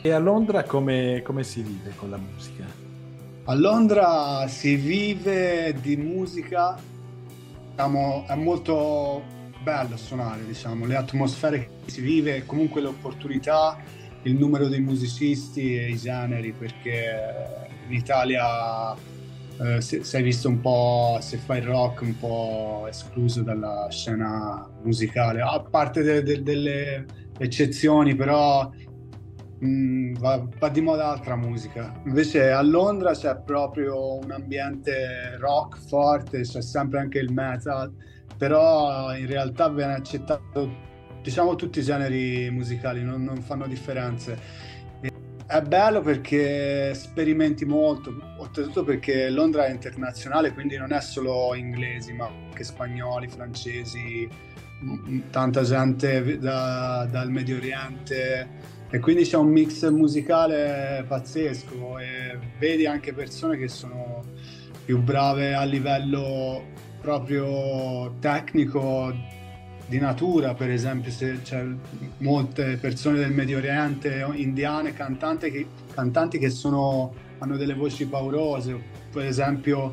[0.00, 2.64] E a Londra come, come si vive con la musica?
[3.46, 6.78] A Londra si vive di musica,
[7.74, 9.22] diciamo, è molto
[9.60, 13.82] bello suonare, diciamo, le atmosfere che si vive, comunque le opportunità,
[14.22, 18.94] il numero dei musicisti e i generi, perché in Italia
[19.58, 25.40] eh, se, sei visto un po', se fai rock, un po' escluso dalla scena musicale,
[25.40, 27.04] a parte de, de, delle
[27.38, 28.70] eccezioni, però
[29.64, 31.92] Mm, va, va, di moda altra musica.
[32.04, 37.90] Invece a Londra c'è proprio un ambiente rock forte, c'è sempre anche il metal,
[38.36, 40.70] però in realtà viene accettato,
[41.22, 44.72] diciamo, tutti i generi musicali, non, non fanno differenze.
[45.46, 52.12] È bello perché sperimenti molto, oltretutto perché Londra è internazionale, quindi non è solo inglesi,
[52.12, 54.28] ma anche spagnoli, francesi,
[55.30, 62.86] tanta gente da, dal Medio Oriente e quindi c'è un mix musicale pazzesco e vedi
[62.86, 64.22] anche persone che sono
[64.84, 66.62] più brave a livello
[67.00, 69.12] proprio tecnico
[69.88, 71.66] di natura, per esempio se c'è
[72.18, 78.80] molte persone del Medio Oriente, indiane, cantanti che, cantanti che sono, hanno delle voci paurose,
[79.10, 79.92] per esempio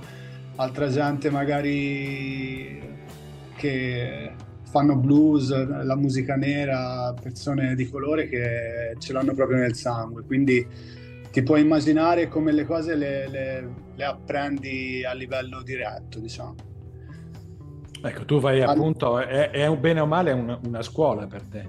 [0.57, 2.79] altra gente magari
[3.55, 4.31] che
[4.71, 5.49] fanno blues,
[5.83, 10.23] la musica nera, persone di colore che ce l'hanno proprio nel sangue.
[10.23, 10.65] Quindi
[11.29, 16.55] ti puoi immaginare come le cose le, le, le apprendi a livello diretto, diciamo.
[18.03, 21.67] Ecco, tu vai appunto, è, è un bene o male una, una scuola per te.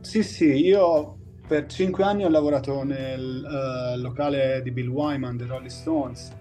[0.00, 5.44] Sì, sì, io per cinque anni ho lavorato nel uh, locale di Bill Wyman, The
[5.44, 6.32] Rolling Stones,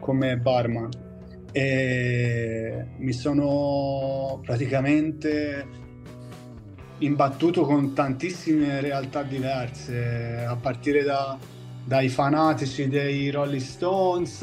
[0.00, 1.06] come barman
[1.52, 5.66] e mi sono praticamente
[6.98, 11.38] imbattuto con tantissime realtà diverse, a partire da,
[11.84, 14.42] dai fanatici dei Rolling Stones,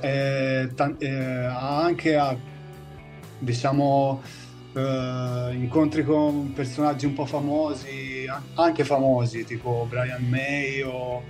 [0.00, 2.36] eh, t- eh, anche a
[3.38, 4.20] diciamo
[4.74, 11.22] eh, incontri con personaggi un po' famosi, anche famosi, tipo Brian May o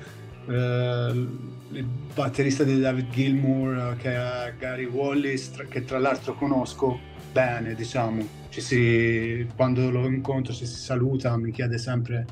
[0.48, 1.26] eh,
[1.72, 6.98] il batterista di David Gilmour che è Gary Wallis che tra l'altro conosco
[7.32, 8.38] bene diciamo.
[8.48, 12.26] Si, quando lo incontro ci si saluta mi chiede sempre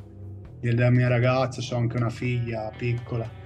[0.60, 3.36] della mia ragazza ho anche una figlia piccola.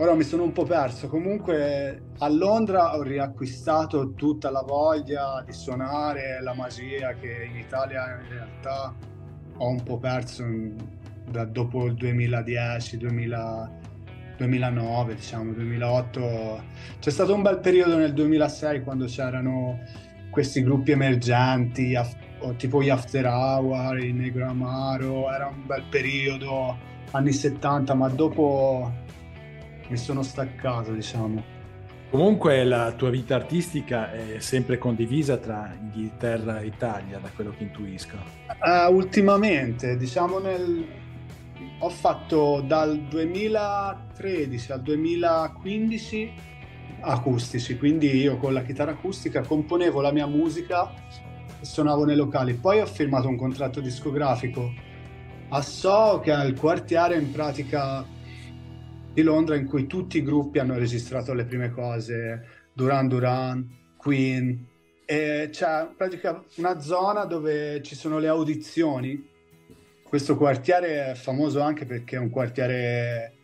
[0.00, 1.08] Ora mi sono un po' perso.
[1.08, 8.20] Comunque a Londra ho riacquistato tutta la voglia di suonare la magia che in Italia
[8.20, 8.94] in realtà
[9.56, 10.44] ho un po' perso
[11.30, 13.78] da dopo il 2010 2000
[14.38, 16.62] 2009, diciamo, 2008.
[17.00, 19.80] C'è stato un bel periodo nel 2006 quando c'erano
[20.30, 21.98] questi gruppi emergenti,
[22.56, 26.76] tipo gli After Hour, il Negro Amaro, era un bel periodo,
[27.10, 28.92] anni 70, ma dopo
[29.88, 31.56] mi sono staccato, diciamo.
[32.10, 37.64] Comunque la tua vita artistica è sempre condivisa tra Inghilterra e Italia, da quello che
[37.64, 38.16] intuisco.
[38.46, 40.86] Uh, ultimamente, diciamo nel...
[41.80, 46.32] ho fatto dal 2013 al 2015
[47.00, 50.92] acustici, quindi io con la chitarra acustica componevo la mia musica
[51.60, 52.54] e suonavo nei locali.
[52.54, 54.72] Poi ho firmato un contratto discografico
[55.50, 58.04] a So, che è il quartiere in pratica
[59.12, 64.66] di Londra in cui tutti i gruppi hanno registrato le prime cose, Duran Duran, Queen,
[65.04, 69.27] e c'è in pratica una zona dove ci sono le audizioni.
[70.08, 73.34] Questo quartiere è famoso anche perché è un quartiere,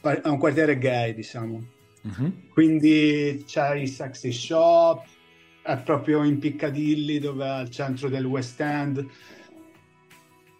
[0.00, 1.64] è un quartiere gay, diciamo.
[2.02, 2.48] Uh-huh.
[2.52, 5.06] Quindi c'è i sexy shop,
[5.62, 9.06] è proprio in Piccadilly, dove è al centro del West End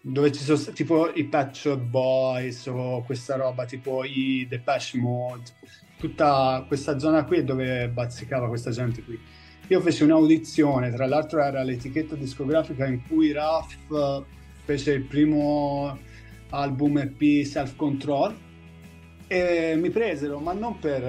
[0.02, 5.52] dove ci sono tipo i Patch Boys o questa roba tipo i Depeche Mode
[5.98, 9.20] tutta questa zona qui dove bazzicava questa gente qui
[9.68, 13.76] io feci un'audizione tra l'altro era l'etichetta discografica in cui Raf
[14.70, 15.98] fece il primo
[16.50, 18.32] album EP Self Control
[19.26, 21.02] e mi presero ma non per,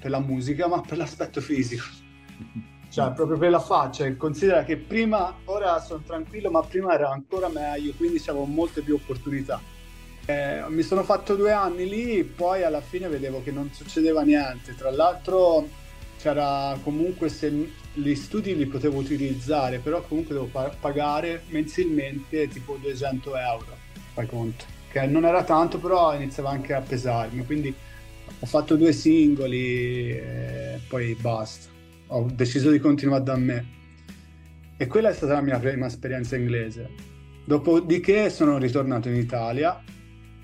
[0.00, 1.84] per la musica ma per l'aspetto fisico
[2.90, 4.12] cioè proprio per la faccia.
[4.16, 8.96] Considera che prima, ora sono tranquillo, ma prima era ancora meglio, quindi avevo molte più
[8.96, 9.60] opportunità.
[10.26, 14.74] Eh, mi sono fatto due anni lì, poi alla fine vedevo che non succedeva niente.
[14.74, 15.68] Tra l'altro
[16.20, 23.36] c'era comunque se gli studi li potevo utilizzare, però comunque devo pagare mensilmente tipo 200
[23.36, 23.76] euro,
[24.12, 24.64] fai conto.
[24.90, 27.72] Che non era tanto, però iniziava anche a pesarmi, quindi
[28.38, 31.70] ho fatto due singoli e poi basta
[32.12, 33.78] ho deciso di continuare da me.
[34.76, 36.88] E quella è stata la mia prima esperienza inglese.
[37.44, 39.82] Dopodiché sono ritornato in Italia,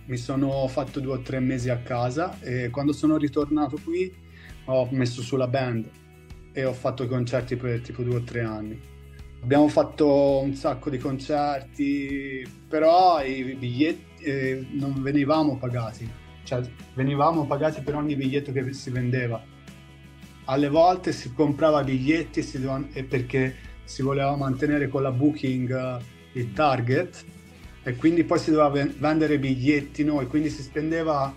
[0.07, 4.13] mi sono fatto due o tre mesi a casa e quando sono ritornato qui
[4.67, 5.89] ho messo sulla band
[6.53, 8.81] e ho fatto concerti per tipo due o tre anni.
[9.43, 16.09] Abbiamo fatto un sacco di concerti, però i biglietti eh, non venivamo pagati,
[16.43, 16.63] cioè
[16.95, 19.43] venivamo pagati per ogni biglietto che si vendeva.
[20.47, 23.55] Alle volte si comprava biglietti si doveva, perché
[23.85, 27.25] si voleva mantenere con la booking uh, il target
[27.83, 31.33] e quindi poi si doveva vendere biglietti noi, quindi si spendeva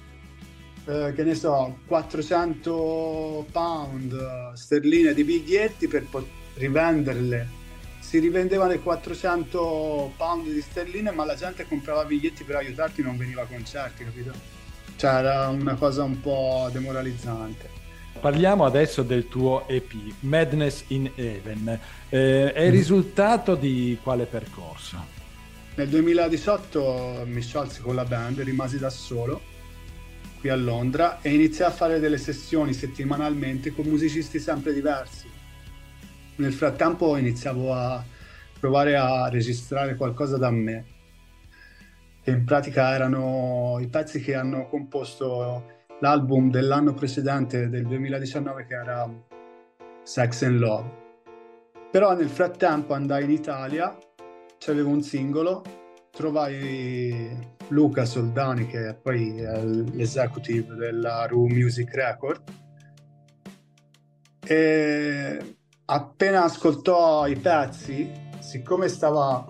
[0.89, 7.47] eh, che ne so 400 pound uh, sterline di biglietti per pot- rivenderle
[7.99, 13.17] si rivendevano le 400 pound di sterline ma la gente comprava biglietti per aiutarti non
[13.17, 14.31] veniva a concerti capito?
[14.95, 17.77] cioè era una cosa un po' demoralizzante
[18.19, 21.79] Parliamo adesso del tuo EP, Madness in Heaven.
[22.09, 22.75] Eh, è il mm.
[22.75, 24.97] risultato di quale percorso?
[25.75, 29.39] Nel 2018 mi sciolsi con la band, rimasi da solo
[30.39, 35.27] qui a Londra e iniziai a fare delle sessioni settimanalmente con musicisti sempre diversi.
[36.35, 38.03] Nel frattempo iniziavo a
[38.59, 40.85] provare a registrare qualcosa da me.
[42.23, 48.73] E in pratica erano i pezzi che hanno composto l'album dell'anno precedente, del 2019, che
[48.75, 49.09] era
[50.03, 50.97] Sex and Love.
[51.91, 53.97] Però nel frattempo andai in Italia,
[54.57, 55.63] c'avevo un singolo,
[56.11, 62.41] trovai Luca Soldani, che poi è l'executive della Ru Music Record,
[64.45, 65.55] e
[65.85, 69.45] appena ascoltò i pezzi, siccome stava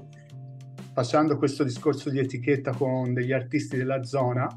[0.93, 4.47] facendo questo discorso di etichetta con degli artisti della zona,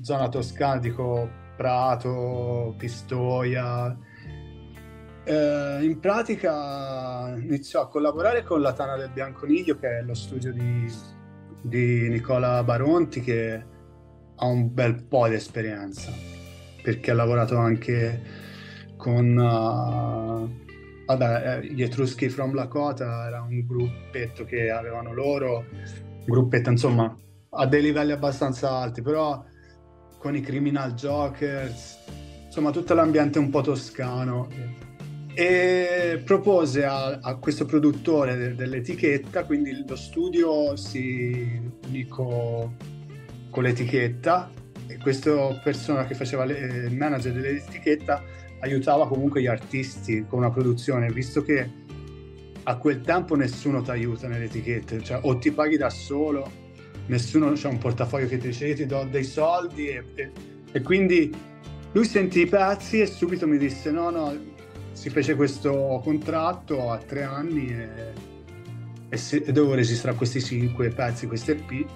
[0.00, 3.94] zona toscana, dico Prato, Pistoia.
[5.24, 10.50] Eh, in pratica iniziò a collaborare con la Tana del Bianconiglio, che è lo studio
[10.52, 10.90] di,
[11.60, 13.64] di Nicola Baronti, che
[14.36, 16.12] ha un bel po' di esperienza,
[16.82, 18.20] perché ha lavorato anche
[18.96, 19.36] con...
[19.36, 20.68] Uh,
[21.06, 27.14] vabbè, eh, gli Etruschi from Lakota era un gruppetto che avevano loro, un gruppetto insomma
[27.52, 29.42] a dei livelli abbastanza alti, però
[30.18, 31.98] con i Criminal Jokers,
[32.46, 34.48] insomma tutto l'ambiente un po' toscano.
[35.34, 42.76] E propose a, a questo produttore de, dell'etichetta, quindi lo studio si unì con,
[43.54, 44.50] l'etichetta
[44.86, 48.22] e questa persona che faceva le, il manager dell'etichetta
[48.60, 51.68] aiutava comunque gli artisti con una produzione, visto che
[52.62, 56.68] a quel tempo nessuno ti aiuta nelle etichette, cioè o ti paghi da solo
[57.06, 60.30] nessuno c'è un portafoglio che ti dice ti do dei soldi e, e
[60.72, 61.32] E quindi
[61.92, 64.32] lui sentì i pezzi e subito mi disse no, no,
[64.92, 67.88] si fece questo contratto a tre anni e,
[69.08, 71.86] e, se, e dovevo registrare questi cinque pezzi, questi EP.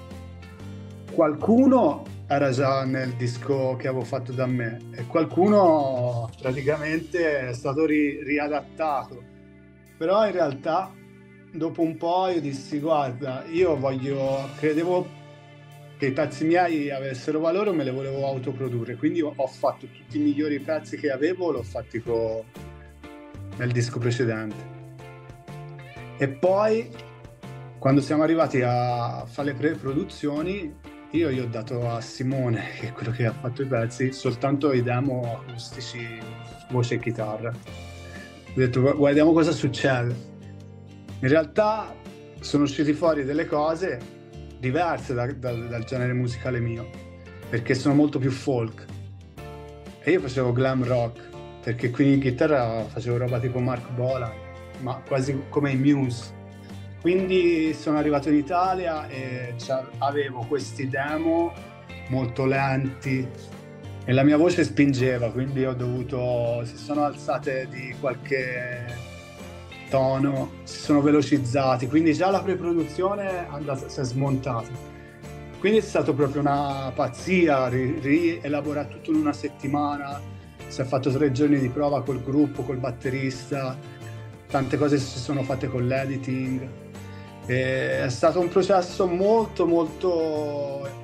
[1.13, 7.85] Qualcuno era già nel disco che avevo fatto da me e qualcuno praticamente è stato
[7.85, 9.23] ri, riadattato.
[9.97, 10.93] Però in realtà
[11.53, 15.23] dopo un po' io dissi guarda, io voglio, credevo
[15.97, 20.21] che i pezzi miei avessero valore me li volevo autoprodurre, quindi ho, fatto tutti i
[20.21, 22.43] migliori pezzi che avevo, l'ho fatti con
[23.57, 24.73] nel disco precedente.
[26.17, 26.91] E poi,
[27.79, 30.75] quando siamo arrivati a fare le pre-produzioni,
[31.11, 34.73] io gli ho dato a Simone, che è quello che ha fatto i pezzi, soltanto
[34.73, 36.07] i demo acustici,
[36.71, 37.51] voce e chitarra.
[37.51, 40.33] Ho detto, guardiamo cosa succede.
[41.21, 41.95] In realtà
[42.41, 43.99] sono usciti fuori delle cose
[44.59, 46.89] diverse da, da, dal genere musicale mio,
[47.49, 48.85] perché sono molto più folk.
[50.01, 51.29] E io facevo glam rock,
[51.65, 54.31] perché qui in chitarra facevo roba tipo Mark Bola,
[54.81, 56.33] ma quasi come i Muse.
[57.01, 59.55] Quindi sono arrivato in Italia e
[59.99, 61.53] avevo questi demo
[62.09, 63.27] molto lenti
[64.05, 69.13] e la mia voce spingeva, quindi ho dovuto, si sono alzate di qualche
[69.89, 74.93] tono, si sono velocizzati, quindi già la preproduzione andata, si è smontata.
[75.59, 80.21] Quindi è stato proprio una pazzia rielaborare tutto in una settimana
[80.75, 83.79] si è fatto tre giorni di prova col gruppo, col batterista,
[84.49, 86.69] tante cose si sono fatte con l'editing.
[87.47, 91.03] E è stato un processo molto molto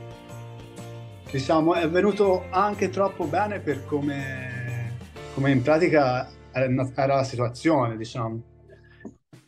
[1.30, 4.96] diciamo è venuto anche troppo bene per come,
[5.34, 8.42] come in pratica era la situazione diciamo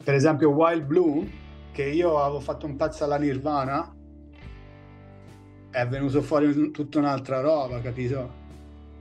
[0.04, 1.28] per esempio Wild Blue
[1.72, 3.92] che io avevo fatto un pezzo alla Nirvana
[5.70, 8.41] è venuto fuori tutta un'altra roba capito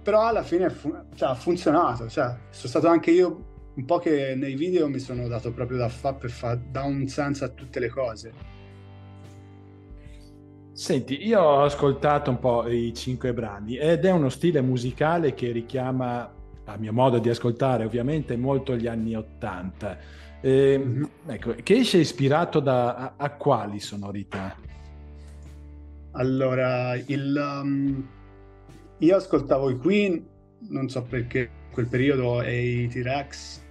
[0.02, 4.36] però alla fine fu- cioè, ha funzionato, cioè, sono stato anche io un po' che
[4.36, 7.80] nei video mi sono dato proprio da fare per far da un senso a tutte
[7.80, 8.34] le cose.
[10.74, 15.52] Senti, io ho ascoltato un po' i cinque brani ed è uno stile musicale che
[15.52, 16.34] richiama,
[16.66, 19.97] a mio modo di ascoltare ovviamente, molto gli anni Ottanta.
[20.41, 21.04] Eh, mm-hmm.
[21.28, 24.56] ecco, che esce ispirato da a, a quali sonorità?
[26.14, 27.62] Allora, il...
[27.64, 28.20] Um
[29.02, 30.24] io ascoltavo i Queen,
[30.70, 33.62] non so perché in quel periodo, e i T-Rex,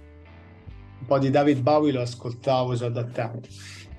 [0.99, 3.47] un po' di David Bowie lo ascoltavo già da tempo.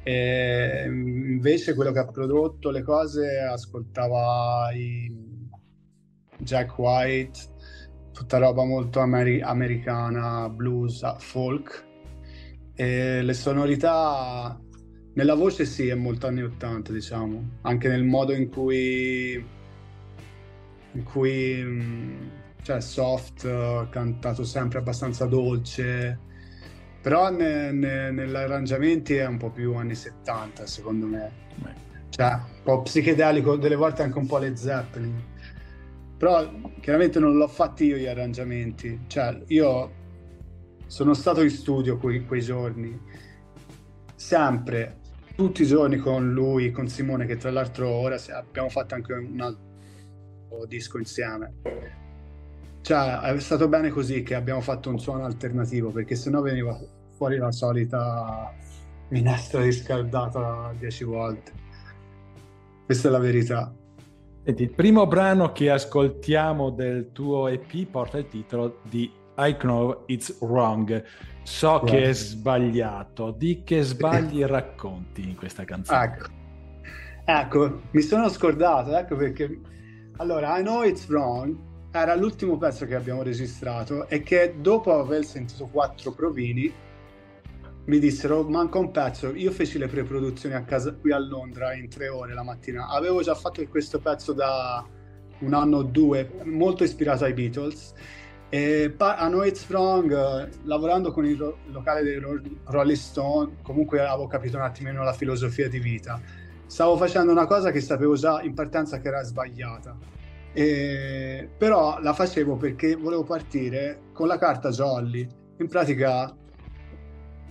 [0.03, 5.11] E invece quello che ha prodotto le cose ascoltava i
[6.39, 7.39] Jack White,
[8.13, 11.87] tutta roba molto ameri- americana, blues, folk.
[12.75, 14.61] E le sonorità
[15.15, 19.61] nella voce sì, è molto anni 80, diciamo, anche nel modo in cui
[20.93, 22.31] in cui
[22.63, 26.19] cioè soft, cantato sempre abbastanza dolce,
[27.01, 31.41] però ne, ne, negli arrangiamenti è un po' più anni 70 secondo me.
[32.09, 35.31] Cioè, un po' psichedelico, delle volte anche un po' le Zeppelin.
[36.19, 36.49] Però
[36.81, 39.01] chiaramente non l'ho fatti io gli arrangiamenti.
[39.07, 39.91] Cioè, io
[40.87, 43.01] sono stato in studio quei, quei giorni,
[44.15, 44.99] sempre,
[45.35, 49.41] tutti i giorni con lui, con Simone, che tra l'altro ora abbiamo fatto anche un
[49.41, 49.72] altro
[50.67, 51.55] disco insieme.
[52.83, 56.79] Cioè, è stato bene così che abbiamo fatto un suono alternativo, perché sennò veniva
[57.17, 58.53] fuori la solita
[59.09, 61.53] minestra riscaldata dieci volte.
[62.85, 63.73] Questa è la verità.
[64.45, 70.03] Senti, il primo brano che ascoltiamo del tuo EP porta il titolo di I Know
[70.07, 71.05] It's Wrong.
[71.45, 71.91] So right.
[71.91, 73.31] che è sbagliato.
[73.31, 76.05] Di che sbagli racconti in questa canzone?
[76.05, 76.27] Ecco.
[77.25, 79.61] ecco, mi sono scordato, ecco perché
[80.19, 81.57] allora, I Know It's Wrong
[81.91, 86.73] era l'ultimo pezzo che abbiamo registrato e che dopo aver sentito quattro provini
[87.85, 89.35] mi dissero manca un pezzo.
[89.35, 92.89] Io feci le pre-produzioni a casa qui a Londra in tre ore la mattina.
[92.89, 94.87] Avevo già fatto questo pezzo da
[95.41, 97.93] un anno o due, molto ispirato ai Beatles.
[98.49, 101.37] E a Know It's Wrong, eh, lavorando con il,
[101.67, 106.21] locale dei ro- Rolling Stone, comunque avevo capito un attimino la filosofia di vita
[106.73, 109.95] stavo facendo una cosa che sapevo già in partenza che era sbagliata.
[110.55, 115.29] E, però la facevo perché volevo partire con la carta jolly.
[115.59, 116.35] In pratica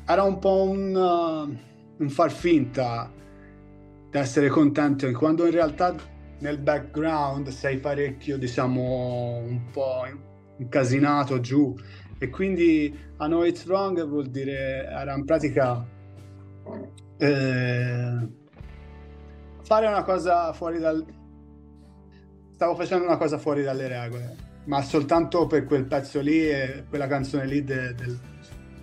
[0.08, 3.12] era un po' un, uh, un far finta
[4.10, 5.94] di essere contento, quando in realtà
[6.40, 10.02] nel background sei parecchio, diciamo, un po'
[10.58, 11.76] incasinato giù.
[12.18, 15.86] E quindi a know it's wrong vuol dire, era in pratica...
[17.20, 18.40] Eh,
[19.72, 21.02] fare una cosa fuori dal
[22.54, 27.08] stavo facendo una cosa fuori dalle regole, ma soltanto per quel pezzo lì e quella
[27.08, 28.20] canzone lì de, del,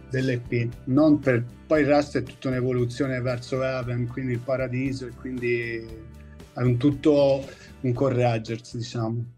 [0.09, 1.45] dell'EP, non per...
[1.67, 5.87] poi il resto è tutta un'evoluzione verso Heaven, quindi il paradiso e quindi
[6.55, 7.45] è un tutto
[7.83, 9.38] un correggersi, diciamo.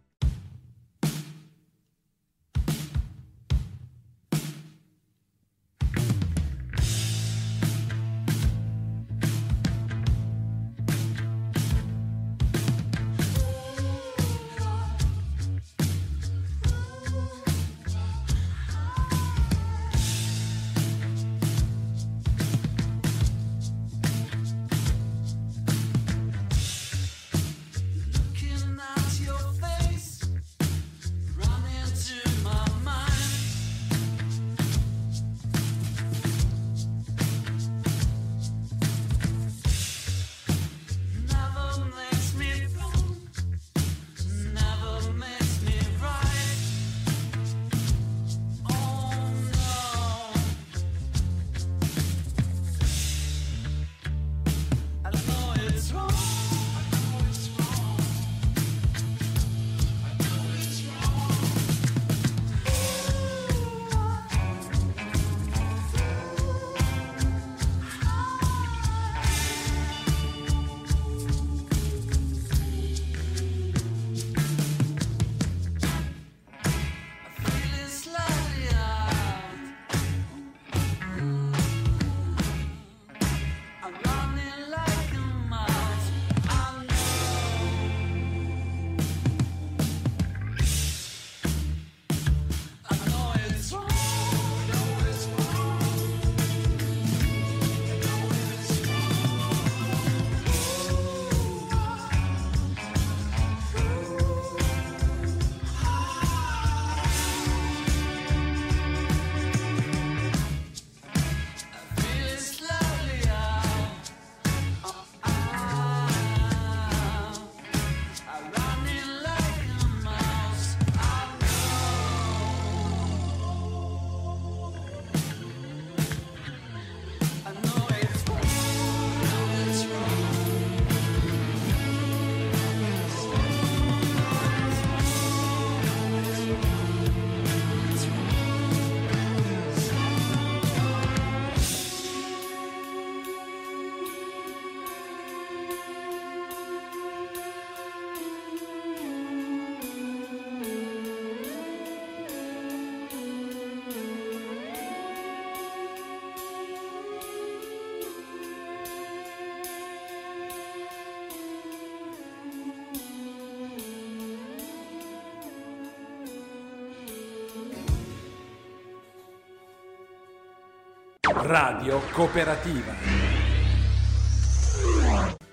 [171.43, 172.93] Radio Cooperativa.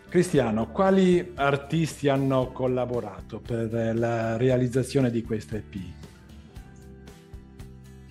[0.09, 5.75] Cristiano, quali artisti hanno collaborato per la realizzazione di questa EP?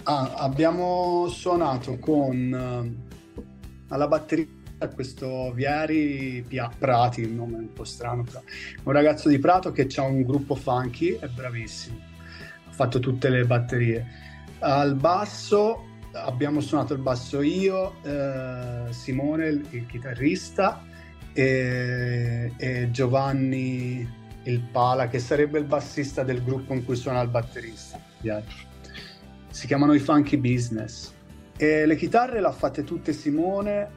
[0.05, 2.97] Ah, abbiamo suonato con
[3.35, 3.43] uh,
[3.89, 4.55] alla batteria
[4.95, 8.41] questo Vieri Pia- Prati, il nome è un po' strano, però.
[8.85, 11.99] un ragazzo di Prato che ha un gruppo funky, è bravissimo,
[12.69, 14.07] ha fatto tutte le batterie.
[14.61, 15.86] Al basso
[16.25, 20.83] abbiamo suonato il basso io, eh, Simone il, chitarrista
[21.33, 27.29] e, e, Giovanni il Pala che sarebbe il bassista del gruppo in cui suona il
[27.29, 28.01] batterista.
[29.51, 31.13] Si chiamano i Funky Business.
[31.57, 33.89] E le chitarre le ha fatte tutte Simone,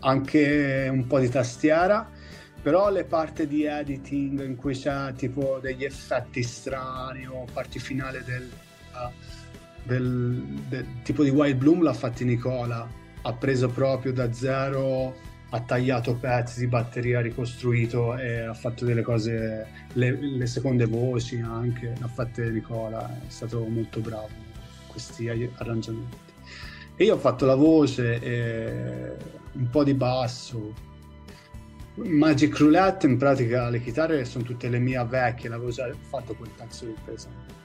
[0.00, 2.08] anche un po' di tastiera,
[2.62, 8.22] però le parti di editing in cui c'è tipo degli effetti strani o parti finali
[8.24, 8.50] del...
[8.92, 9.38] Uh,
[9.84, 12.88] del, del tipo di Wild Bloom l'ha fatti Nicola,
[13.22, 15.14] ha preso proprio da zero,
[15.50, 20.86] ha tagliato pezzi di batteria, ha ricostruito e ha fatto delle cose, le, le seconde
[20.86, 24.28] voci anche, le ha fatte Nicola, è stato molto bravo
[24.86, 26.16] questi arrangiamenti.
[26.96, 29.16] E io ho fatto la voce e
[29.52, 30.88] un po' di basso.
[31.94, 36.50] Magic Roulette in pratica le chitarre sono tutte le mie vecchie, l'avevo già fatto quel
[36.56, 37.59] pezzo di peso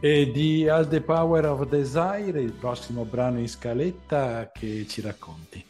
[0.00, 5.64] e di All the Power of Desire, il prossimo brano in scaletta che ci racconti.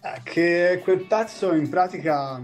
[0.00, 2.40] Eh, che quel pezzo in pratica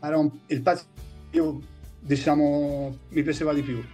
[0.00, 0.84] era un, il pezzo
[1.30, 1.60] che io
[1.98, 3.84] diciamo mi piaceva di più.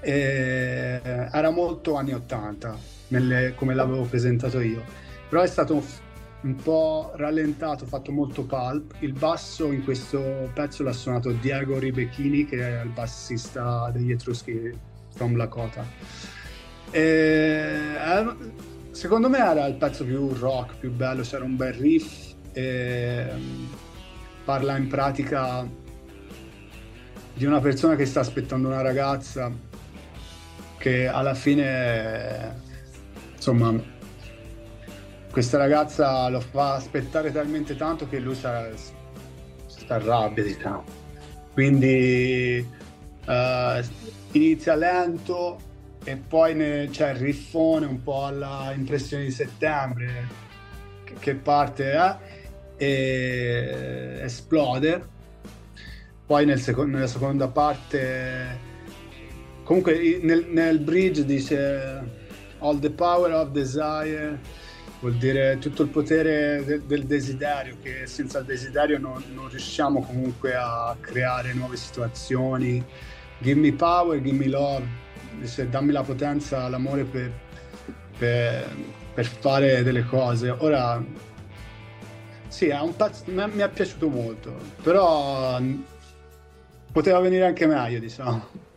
[0.00, 2.76] E era molto anni 80
[3.08, 4.82] nelle, come l'avevo presentato io,
[5.28, 5.82] però è stato
[6.42, 8.94] un po' rallentato, fatto molto pulp.
[9.00, 14.72] Il basso in questo pezzo l'ha suonato Diego Ribechini, che è il bassista degli Etruschi
[15.14, 15.84] from Lakota.
[16.90, 18.36] E, eh,
[18.90, 23.26] secondo me era il pezzo più rock, più bello, c'era un bel riff e
[24.44, 25.66] parla in pratica
[27.34, 29.50] di una persona che sta aspettando una ragazza
[30.76, 32.60] che alla fine
[33.34, 33.91] insomma
[35.32, 38.68] questa ragazza lo fa aspettare talmente tanto che lui sta
[39.88, 40.84] arrabbia diciamo
[41.52, 42.64] quindi
[43.26, 43.84] uh,
[44.32, 45.58] inizia lento
[46.04, 50.28] e poi ne, c'è il riffone un po' alla impressione di settembre
[51.04, 52.18] che, che parte
[52.76, 55.10] eh, e esplode.
[56.26, 58.70] Poi nel seco- nella seconda parte
[59.64, 62.20] comunque nel, nel bridge dice
[62.58, 64.38] all the power of desire
[65.02, 70.00] vuol dire tutto il potere de- del desiderio, che senza il desiderio non, non, riusciamo
[70.00, 72.82] comunque a creare nuove situazioni.
[73.38, 74.86] Give me power, give me love,
[75.40, 77.32] dice, dammi la potenza, l'amore per,
[78.16, 78.76] per,
[79.12, 80.50] per fare delle cose.
[80.50, 81.04] Ora,
[82.46, 85.60] sì, mi, mi è piaciuto molto, però
[86.92, 88.70] poteva venire anche meglio, diciamo.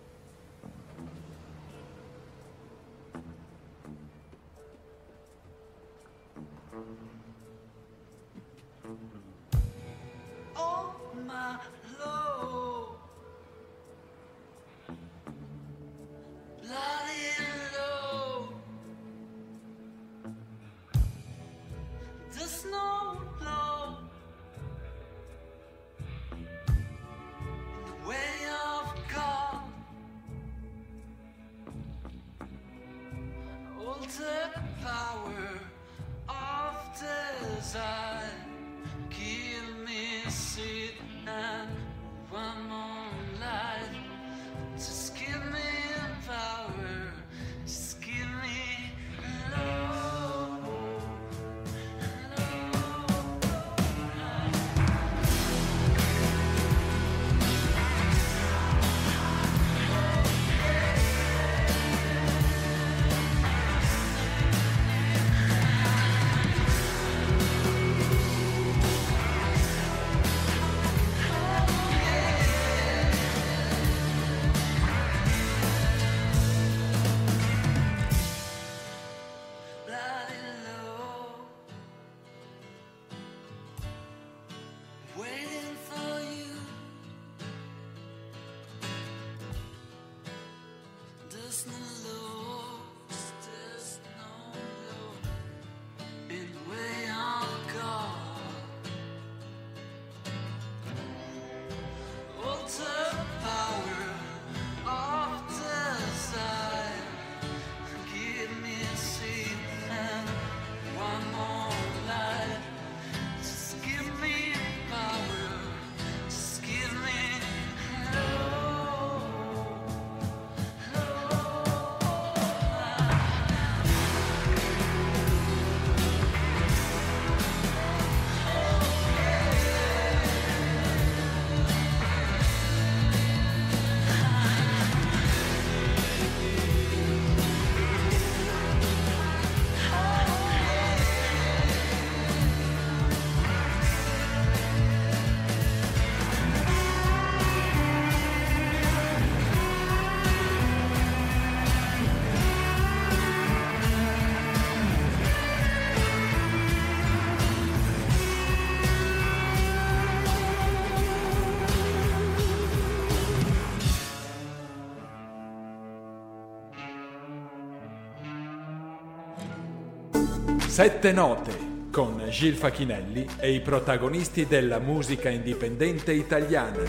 [170.76, 171.54] Sette note
[171.90, 176.84] con Gil Facchinelli e i protagonisti della musica indipendente italiana.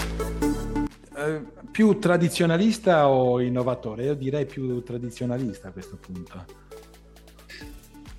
[1.17, 4.03] Eh, più tradizionalista o innovatore?
[4.07, 6.45] Io direi più tradizionalista a questo punto.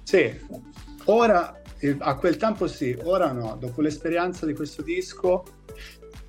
[0.03, 0.39] Sì,
[1.07, 1.61] ora
[1.97, 3.57] a quel tempo sì, ora no.
[3.59, 5.43] Dopo l'esperienza di questo disco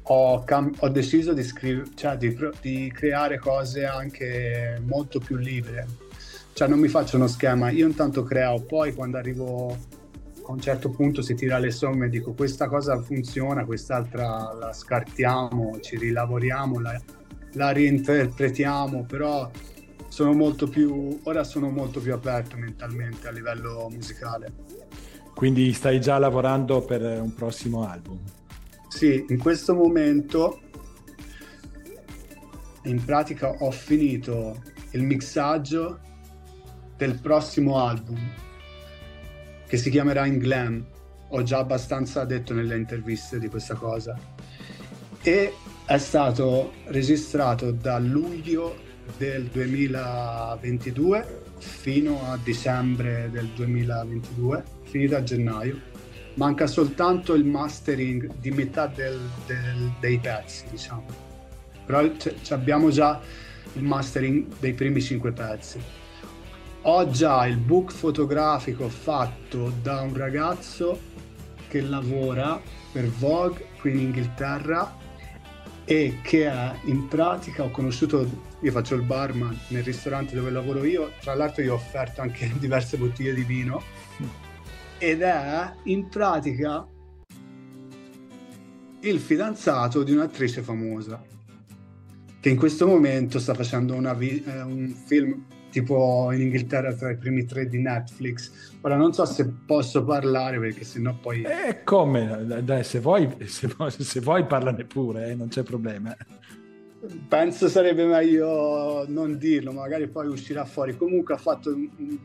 [0.03, 6.07] ho, cam- ho deciso di, scrive- cioè di, di creare cose anche molto più libere
[6.59, 10.91] cioè non mi faccio uno schema, io intanto creo, poi quando arrivo a un certo
[10.91, 16.81] punto si tira le somme e dico questa cosa funziona, quest'altra la scartiamo, ci rilavoriamo,
[16.81, 17.01] la,
[17.53, 19.49] la reinterpretiamo, però
[20.09, 24.53] sono molto più, ora sono molto più aperto mentalmente a livello musicale.
[25.37, 28.19] Quindi stai già lavorando per un prossimo album?
[28.89, 30.59] Sì, in questo momento
[32.83, 36.01] in pratica ho finito il mixaggio
[36.99, 38.19] del prossimo album
[39.67, 40.85] che si chiamerà In Glam.
[41.29, 44.19] Ho già abbastanza detto nelle interviste di questa cosa.
[45.23, 45.53] E
[45.85, 48.77] è stato registrato da luglio
[49.17, 55.81] del 2022 fino a dicembre del 2022, finito a gennaio.
[56.35, 61.07] Manca soltanto il mastering di metà del, del, dei pezzi, diciamo.
[61.85, 63.21] Però c- abbiamo già
[63.75, 65.79] il mastering dei primi cinque pezzi.
[66.83, 70.99] Ho già il book fotografico fatto da un ragazzo
[71.69, 72.61] che lavora
[72.93, 74.97] per Vogue qui in Inghilterra
[75.85, 76.51] e che
[76.85, 78.29] in pratica ho conosciuto,
[78.61, 82.53] io faccio il barman nel ristorante dove lavoro io, tra l'altro gli ho offerto anche
[82.61, 83.83] diverse bottiglie di vino
[84.99, 86.87] ed è in pratica
[89.01, 91.23] il fidanzato di un'attrice famosa
[92.41, 97.17] che in questo momento sta facendo vi- eh, un film tipo in Inghilterra tra i
[97.17, 98.77] primi tre di Netflix.
[98.81, 101.43] Ora non so se posso parlare perché sennò poi...
[101.43, 102.63] Eh, come?
[102.63, 106.17] Dai, se vuoi, se vuoi, se vuoi parlane pure, eh, non c'è problema.
[107.29, 110.97] Penso sarebbe meglio non dirlo, magari poi uscirà fuori.
[110.97, 111.75] Comunque ha fatto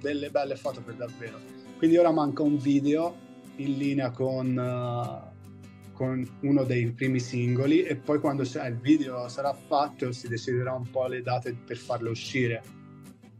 [0.01, 1.37] delle belle foto per davvero.
[1.77, 3.15] Quindi ora manca un video
[3.57, 4.57] in linea con...
[4.57, 5.31] Uh,
[5.93, 10.89] con uno dei primi singoli e poi quando il video sarà fatto si deciderà un
[10.89, 12.63] po' le date per farlo uscire.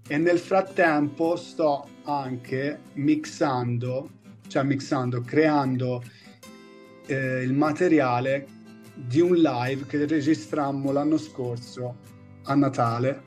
[0.06, 4.10] E nel frattempo sto anche mixando,
[4.48, 6.04] cioè mixando, creando
[7.06, 8.46] eh, il materiale
[8.94, 11.96] di un live che registrammo l'anno scorso
[12.44, 13.24] a Natale,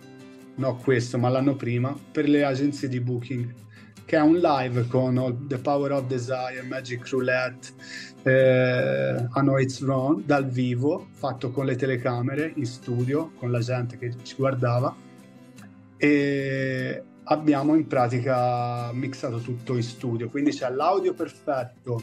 [0.57, 3.65] no questo, ma l'anno prima, per le agenzie di booking
[4.05, 7.73] che è un live con The Power of Desire, Magic Roulette,
[8.23, 13.59] eh, I Know It's Wrong, dal vivo, fatto con le telecamere in studio, con la
[13.59, 14.95] gente che ci guardava
[15.97, 22.01] e abbiamo in pratica mixato tutto in studio, quindi c'è l'audio perfetto,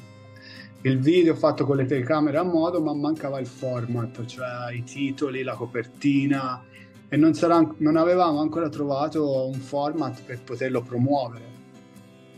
[0.82, 5.44] il video fatto con le telecamere a modo, ma mancava il format, cioè i titoli,
[5.44, 6.62] la copertina.
[7.08, 11.52] E non, sarà, non avevamo ancora trovato un format per poterlo promuovere.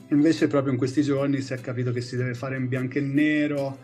[0.09, 3.01] Invece proprio in questi giorni si è capito che si deve fare in bianco e
[3.01, 3.77] nero,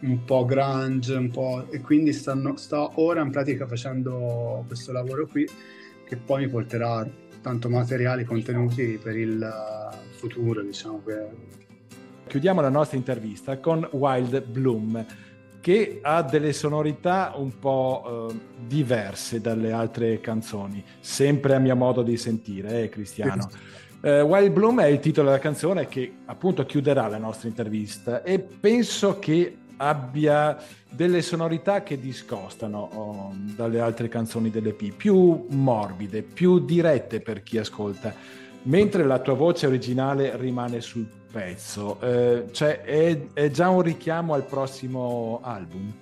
[0.00, 1.66] un po' grunge, un po'...
[1.70, 5.48] e quindi stanno, sto ora in pratica facendo questo lavoro qui
[6.08, 7.06] che poi mi porterà
[7.42, 9.46] tanto materiali, contenuti per il
[10.16, 11.02] futuro, diciamo.
[12.26, 15.04] Chiudiamo la nostra intervista con Wild Bloom
[15.60, 22.02] che ha delle sonorità un po' eh, diverse dalle altre canzoni, sempre a mio modo
[22.02, 23.48] di sentire, eh, Cristiano.
[24.00, 28.38] Uh, Wild Bloom è il titolo della canzone che appunto chiuderà la nostra intervista e
[28.38, 30.56] penso che abbia
[30.88, 37.58] delle sonorità che discostano oh, dalle altre canzoni dell'EP, più morbide, più dirette per chi
[37.58, 38.14] ascolta,
[38.62, 41.98] mentre la tua voce originale rimane sul pezzo.
[42.00, 45.92] Uh, cioè è, è, già un richiamo al prossimo album?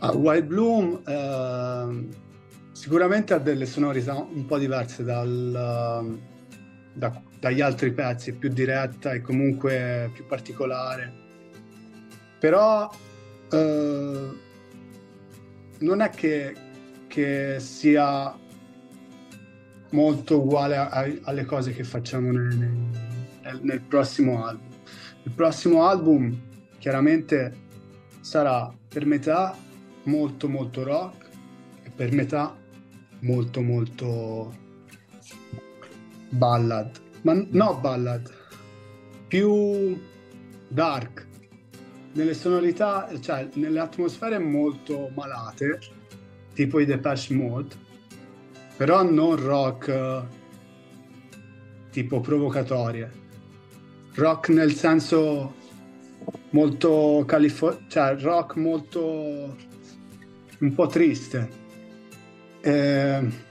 [0.00, 2.08] Uh, Wild Bloom uh,
[2.72, 6.18] sicuramente ha delle sonorità un po' diverse dal
[6.92, 11.28] da, dagli altri pezzi, più diretta e comunque più particolare.
[12.40, 12.90] Però
[13.52, 14.28] eh,
[15.78, 16.56] non è che,
[17.06, 18.36] che, sia
[19.90, 24.68] molto uguale a, a, alle cose che facciamo nel, nel, nel prossimo album.
[25.22, 26.36] Il prossimo album
[26.78, 27.54] chiaramente
[28.20, 29.54] sarà per metà
[30.04, 31.28] molto molto rock
[31.82, 32.56] e per metà
[33.20, 34.52] molto molto
[36.30, 38.30] ballad, ma no ballad,
[39.28, 40.00] più
[40.68, 41.26] dark,
[42.12, 45.78] nelle sonorità, cioè nelle atmosfere molto malate,
[46.54, 47.74] tipo i Depeche Mode,
[48.76, 50.24] però non rock
[51.90, 53.18] tipo provocatorie.
[54.14, 55.54] Rock nel senso
[56.50, 59.56] molto californiano, cioè rock molto
[60.58, 61.58] un po' triste.
[62.60, 63.48] Eh,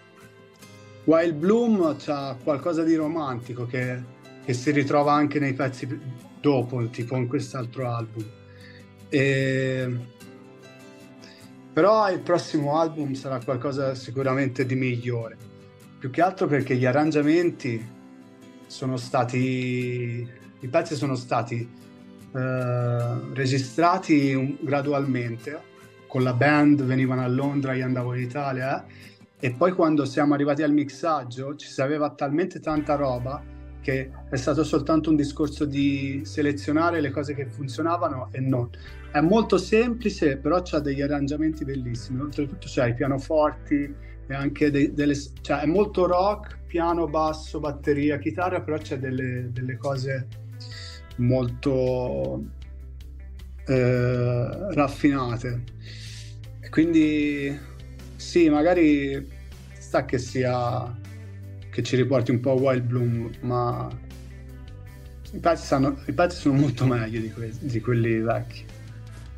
[1.05, 4.01] Wild Bloom ha qualcosa di romantico che,
[4.45, 5.87] che, si ritrova anche nei pezzi
[6.39, 8.25] dopo, tipo in quest'altro album.
[9.09, 9.97] E...
[11.73, 15.37] Però il prossimo album sarà qualcosa sicuramente di migliore,
[15.97, 17.97] più che altro perché gli arrangiamenti
[18.65, 20.27] sono stati,
[20.59, 21.67] i pezzi sono stati
[22.35, 25.67] eh, registrati gradualmente,
[26.07, 28.91] con la band venivano a Londra, io andavo in Italia, eh,
[29.39, 33.41] e poi quando siamo arrivati al mixaggio ci si aveva talmente tanta roba
[33.81, 38.69] che è stato soltanto un discorso di selezionare le cose che funzionavano e non.
[39.11, 42.21] È molto semplice, però ha degli arrangiamenti bellissimi.
[42.21, 43.95] Oltretutto c'è i pianoforti
[44.27, 45.15] e anche de- delle...
[45.41, 50.27] cioè è molto rock, piano, basso, batteria, chitarra, però c'è delle, delle cose
[51.15, 52.43] molto
[53.65, 55.63] eh, raffinate.
[56.69, 57.57] quindi
[58.15, 59.27] sì, magari
[59.77, 60.95] sta che sia
[61.69, 63.89] che ci riporti un po' Wild Bloom, ma
[65.31, 68.65] i pezzi, sanno, i pezzi sono molto meglio di, que- di, quelli vecchi.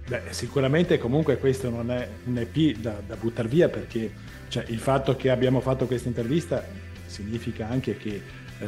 [0.08, 4.12] Beh, sicuramente comunque questo non è un EP da, da buttare via perché
[4.48, 6.64] cioè, il fatto che abbiamo fatto questa intervista
[7.06, 8.22] significa anche che
[8.60, 8.66] eh,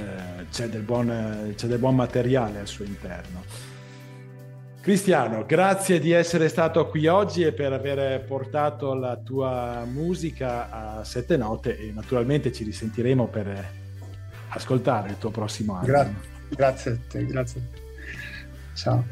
[0.52, 3.44] c'è, del buon, c'è del buon materiale al suo interno.
[4.84, 11.04] Cristiano, grazie di essere stato qui oggi e per aver portato la tua musica a
[11.06, 13.66] sette note e naturalmente ci risentiremo per
[14.50, 15.90] ascoltare il tuo prossimo album.
[15.90, 16.14] Gra-
[16.50, 17.62] grazie a te, grazie.
[18.74, 19.06] Ciao.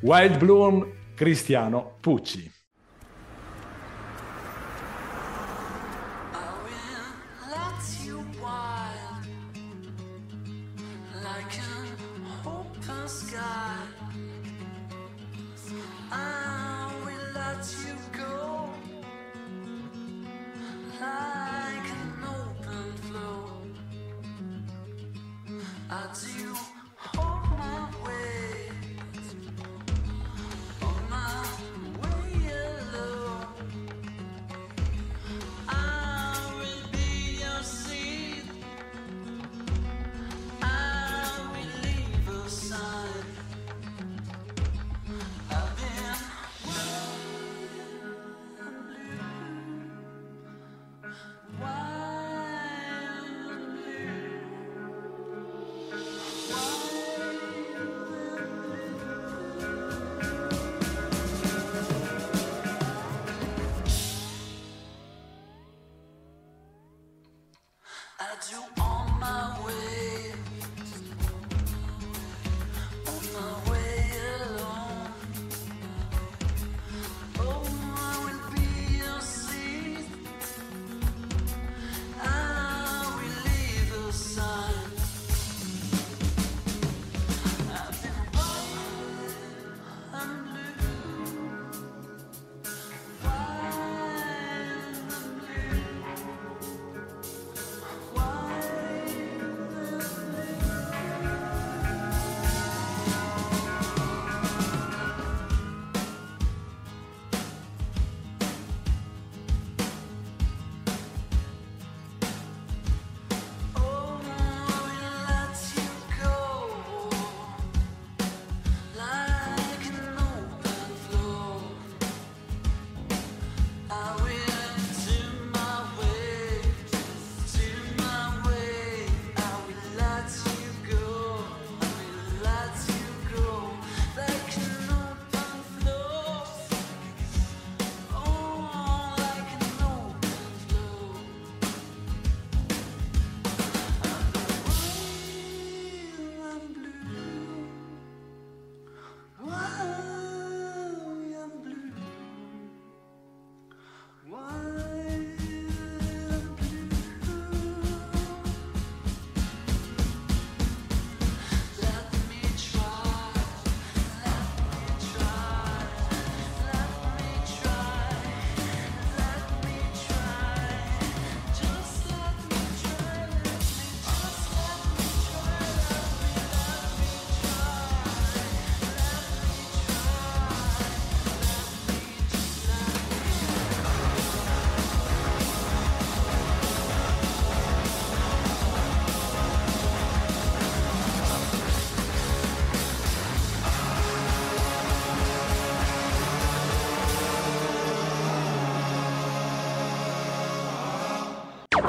[0.00, 2.50] Wild Bloom, Cristiano Pucci.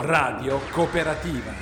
[0.03, 1.53] Radio Cooperativa.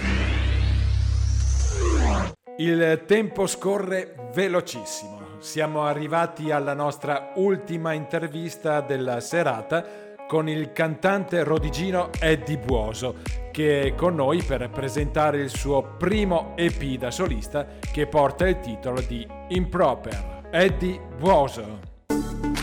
[2.58, 5.38] Il tempo scorre velocissimo.
[5.38, 9.86] Siamo arrivati alla nostra ultima intervista della serata
[10.28, 13.18] con il cantante rodigino Eddie Buoso,
[13.52, 18.60] che è con noi per presentare il suo primo EP da solista che porta il
[18.60, 20.48] titolo di Improper.
[20.50, 21.78] Eddie Buoso.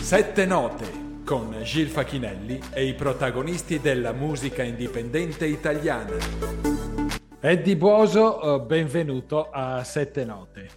[0.01, 6.15] Sette note con Gil Facchinelli e i protagonisti della musica indipendente italiana.
[7.39, 10.67] Eddie Buoso, eh, benvenuto a Sette Note.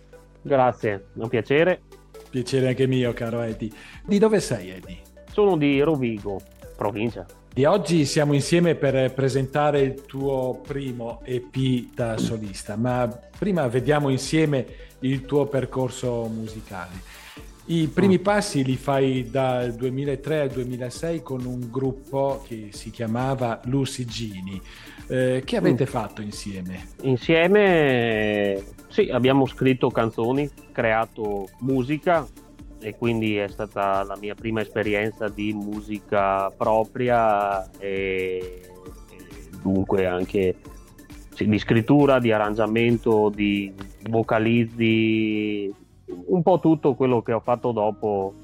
[0.42, 1.80] Grazie, un piacere.
[2.28, 3.70] Piacere anche mio, caro Eddie.
[4.04, 4.98] Di dove sei, Eddie?
[5.30, 6.42] Sono di Rovigo,
[6.76, 7.24] provincia.
[7.50, 13.08] Di oggi siamo insieme per presentare il tuo primo EP da solista, ma
[13.38, 14.66] prima vediamo insieme
[14.98, 17.20] il tuo percorso musicale.
[17.66, 18.22] I primi mm.
[18.22, 24.60] passi li fai dal 2003 al 2006 con un gruppo che si chiamava Lucy Gini.
[25.06, 25.86] Eh, che avete mm.
[25.86, 26.88] fatto insieme?
[27.02, 32.26] Insieme, sì, abbiamo scritto canzoni, creato musica
[32.80, 38.60] e quindi è stata la mia prima esperienza di musica propria e,
[39.08, 39.20] e
[39.62, 40.56] dunque anche
[41.32, 43.72] sì, di scrittura, di arrangiamento, di
[44.08, 45.72] vocalizzi,
[46.26, 48.34] un po' tutto quello che ho fatto dopo,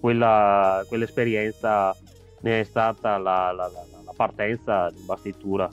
[0.00, 1.96] quella, quell'esperienza
[2.40, 3.70] ne è stata la, la,
[4.04, 5.70] la partenza di Bastitura.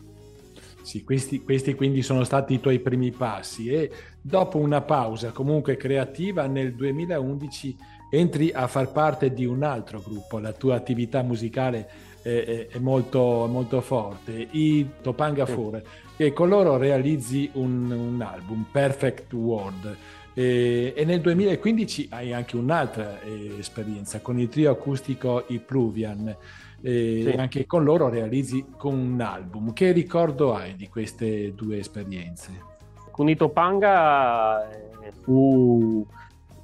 [0.82, 3.90] Sì, questi, questi, quindi sono stati i tuoi primi passi e
[4.22, 7.78] dopo una pausa comunque creativa nel 2011
[8.10, 11.90] entri a far parte di un altro gruppo, la tua attività musicale
[12.22, 15.82] è, è, molto, molto, forte, i Topanga 4,
[16.16, 19.98] e con loro realizzi un, un album, Perfect World.
[20.34, 26.36] E, e, nel 2015 hai anche un'altra eh, esperienza con il trio acustico I Pluvian.
[26.86, 27.38] E sì.
[27.38, 29.72] anche con loro realizzi con un album.
[29.72, 32.52] Che ricordo hai di queste due esperienze?
[33.10, 36.06] Con i Topanga eh, fu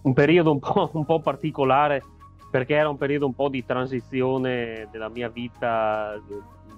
[0.02, 2.04] un periodo un po', un po', particolare
[2.52, 6.20] perché era un periodo un po' di transizione della mia vita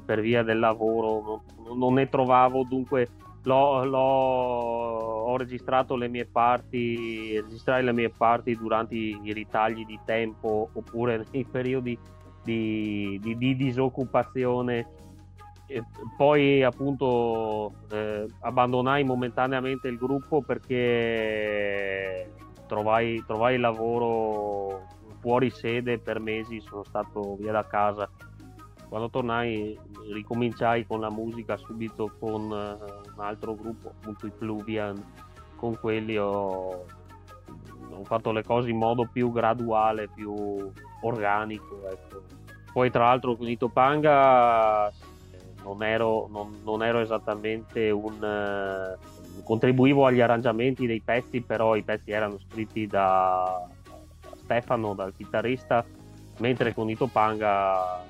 [0.06, 1.44] per via del lavoro,
[1.74, 3.08] non ne trovavo dunque
[3.44, 10.00] l'ho, l'ho, ho registrato le mie parti, registrai le mie parti durante i, ritagli di
[10.06, 11.98] tempo oppure nei periodi
[12.44, 15.00] di, di, di disoccupazione.
[15.68, 15.84] E
[16.18, 22.30] poi appunto eh, abbandonai momentaneamente il gruppo perché
[22.68, 24.88] trovai, trovai lavoro
[25.22, 28.10] fuori sede per mesi, sono stato via da casa
[28.92, 29.80] quando tornai
[30.12, 35.02] ricominciai con la musica subito con uh, altro gruppo, appunto i Pluvian,
[35.56, 36.86] con quelli ho,
[37.90, 40.34] ho, fatto le cose in modo più graduale, più
[41.02, 41.90] organico.
[41.90, 42.24] Ecco.
[42.74, 44.92] Poi tra l'altro con i Topanga
[45.64, 48.98] non ero, non, non ero esattamente un...
[48.98, 53.68] Uh, contribuivo agli arrangiamenti dei pezzi, però i pezzi erano scritti da
[54.44, 55.84] Stefano, dal chitarrista,
[56.40, 58.04] mentre con i Topanga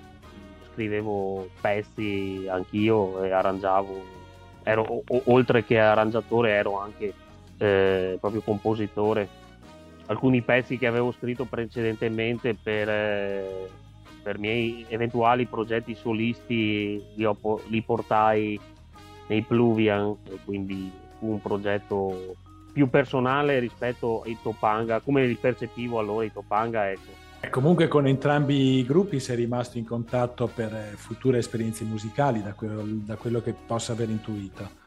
[0.71, 4.19] scrivevo pezzi anch'io e arrangiavo.
[4.63, 7.13] Ero, o, oltre che arrangiatore ero anche
[7.57, 9.39] eh, proprio compositore.
[10.07, 13.69] Alcuni pezzi che avevo scritto precedentemente per, eh,
[14.21, 18.59] per miei eventuali progetti solisti li, ho, li portai
[19.27, 22.35] nei Pluvian, quindi fu un progetto
[22.73, 26.89] più personale rispetto ai Topanga, come li percepivo allora i Topanga.
[26.89, 32.41] Ecco Comunque con entrambi i gruppi sei rimasto in contatto per eh, future esperienze musicali,
[32.41, 34.79] da quello, da quello che possa aver intuito.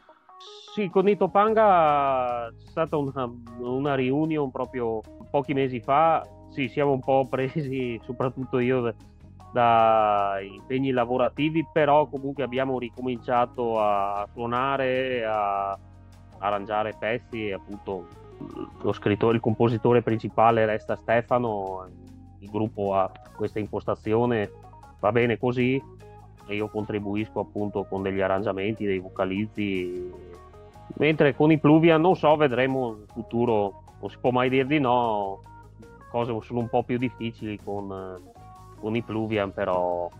[0.75, 5.01] Sì, con i Topanga c'è stata una, una reunion proprio
[5.31, 6.27] pochi mesi fa.
[6.51, 8.95] Sì, siamo un po' presi, soprattutto io,
[9.53, 15.79] da impegni lavorativi, però comunque abbiamo ricominciato a suonare, a
[16.39, 18.07] arrangiare pezzi appunto
[18.83, 21.87] lo scrittore, il compositore principale resta Stefano
[22.45, 24.51] il gruppo ha questa impostazione,
[25.01, 25.83] va bene così
[26.47, 30.11] e io contribuisco appunto con degli arrangiamenti, dei vocalizzi,
[30.99, 34.79] mentre con i Pluvian non so, vedremo in futuro, non si può mai dire di
[34.79, 35.41] no,
[36.11, 38.21] cose sono un po' più difficili con,
[38.79, 40.11] con i Pluvian, però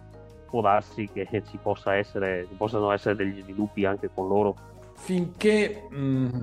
[0.49, 4.57] può darsi che ci, possa essere, ci possano essere degli sviluppi anche con loro.
[4.95, 6.43] Finché mh, mm,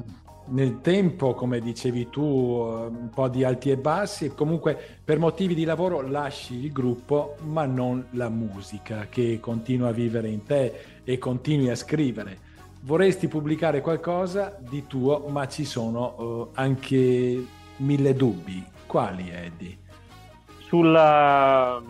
[0.51, 5.53] nel tempo, come dicevi tu, un po' di alti e bassi e comunque per motivi
[5.53, 10.73] di lavoro lasci il gruppo, ma non la musica che continua a vivere in te
[11.03, 12.49] e continui a scrivere.
[12.81, 17.45] Vorresti pubblicare qualcosa di tuo, ma ci sono uh, anche
[17.77, 18.63] mille dubbi.
[18.85, 19.77] Quali, Eddie?
[20.67, 21.81] Sulla,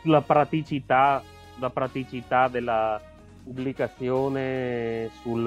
[0.00, 1.22] sulla praticità,
[1.58, 3.00] la praticità della
[3.42, 5.42] pubblicazione, sul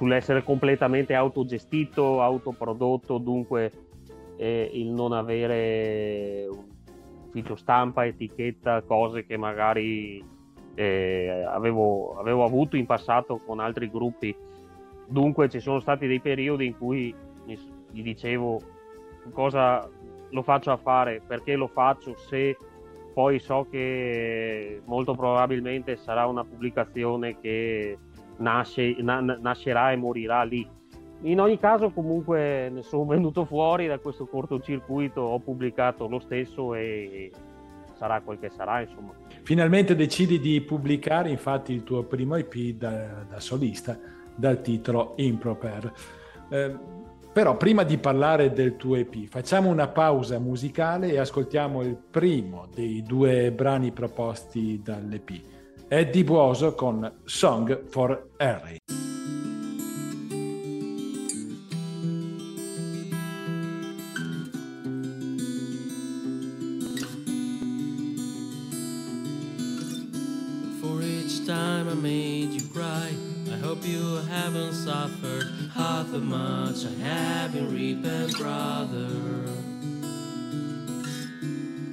[0.00, 3.70] sull'essere completamente autogestito, autoprodotto, dunque
[4.38, 6.64] eh, il non avere un
[7.26, 10.24] ufficio stampa, etichetta, cose che magari
[10.74, 14.34] eh, avevo, avevo, avuto in passato con altri gruppi.
[15.06, 17.14] Dunque ci sono stati dei periodi in cui
[17.44, 18.58] gli dicevo
[19.32, 19.86] cosa
[20.30, 22.56] lo faccio a fare, perché lo faccio, se
[23.12, 27.98] poi so che molto probabilmente sarà una pubblicazione che
[28.40, 30.66] nasce, na, nascerà e morirà lì.
[31.22, 36.74] In ogni caso, comunque, ne sono venuto fuori da questo cortocircuito, ho pubblicato lo stesso
[36.74, 37.30] e
[37.94, 39.12] sarà quel che sarà, insomma.
[39.42, 43.98] Finalmente decidi di pubblicare, infatti, il tuo primo EP da, da solista
[44.34, 45.92] dal titolo Improper.
[46.48, 46.98] Eh,
[47.32, 52.66] però prima di parlare del tuo EP, facciamo una pausa musicale e ascoltiamo il primo
[52.74, 55.40] dei due brani proposti dall'EP.
[55.92, 58.78] Eddie Buoso con Song for Harry.
[70.80, 73.12] For each time I made you cry,
[73.50, 79.08] I hope you haven't suffered half as much I have been reaping, brother.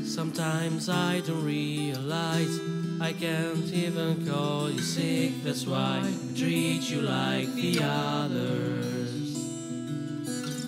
[0.03, 7.01] Sometimes I don't realize I can't even call you sick, that's why I treat you
[7.01, 9.37] like the others.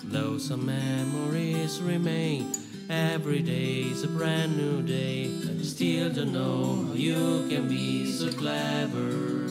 [0.04, 2.52] Though some memories remain,
[2.88, 5.28] every day's a brand new day.
[5.58, 9.48] I still don't know how you can be so clever.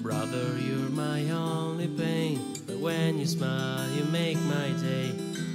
[0.00, 2.40] Brother, you're my only pain.
[2.66, 5.12] But when you smile, you make my day.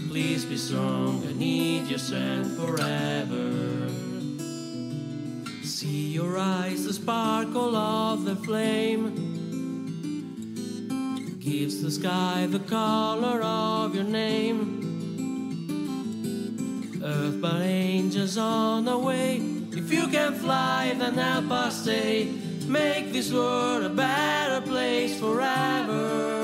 [0.08, 3.81] Please be strong, I need your strength forever.
[5.82, 9.16] See your eyes, the sparkle of the flame.
[11.40, 14.60] Gives the sky the color of your name.
[17.04, 19.38] Earthbound angels on the way.
[19.72, 22.30] If you can fly, then help us stay
[22.68, 26.41] make this world a better place forever.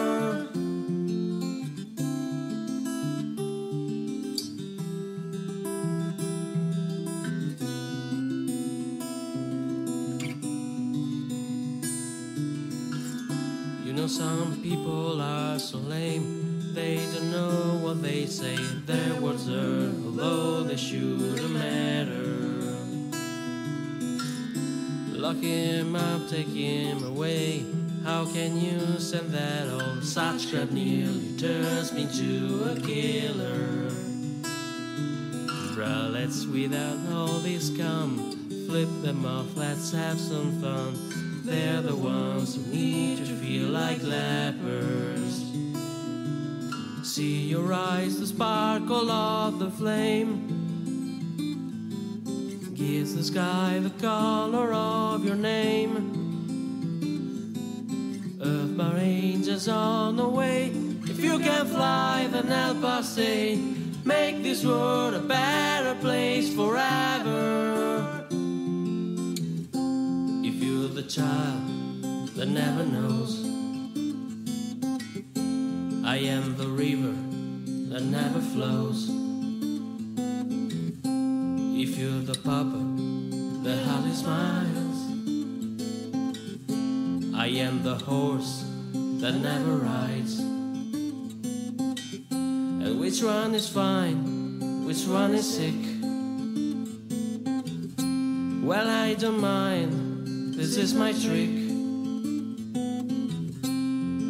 [14.18, 18.56] Some people are so lame, they don't know what they say.
[18.88, 22.26] Their words are, although they shouldn't matter.
[25.14, 27.64] Lock him up, take him away.
[28.04, 33.92] How can you send that old such crap nearly turns me to a killer?
[36.12, 38.34] Let's without all this come.
[38.68, 41.27] Flip them off, let's have some fun.
[41.48, 45.46] They're the ones who need to feel like lepers.
[47.04, 50.58] See your eyes, the sparkle of the flame
[52.76, 55.94] gives the sky the color of your name.
[58.42, 60.74] Earthbound angels on the way.
[61.06, 63.56] If you can fly, then help us say,
[64.04, 68.17] make this world a better place forever.
[71.08, 73.46] The child that never knows,
[76.04, 77.16] I am the river
[77.92, 79.08] that never flows
[81.82, 82.84] If you're the papa
[83.64, 85.00] that hardly smiles.
[87.34, 88.66] I am the horse
[89.22, 90.40] that never rides.
[92.82, 94.84] And which one is fine?
[94.86, 95.80] Which one is sick?
[98.62, 100.07] Well, I don't mind.
[100.58, 101.52] This is my trick.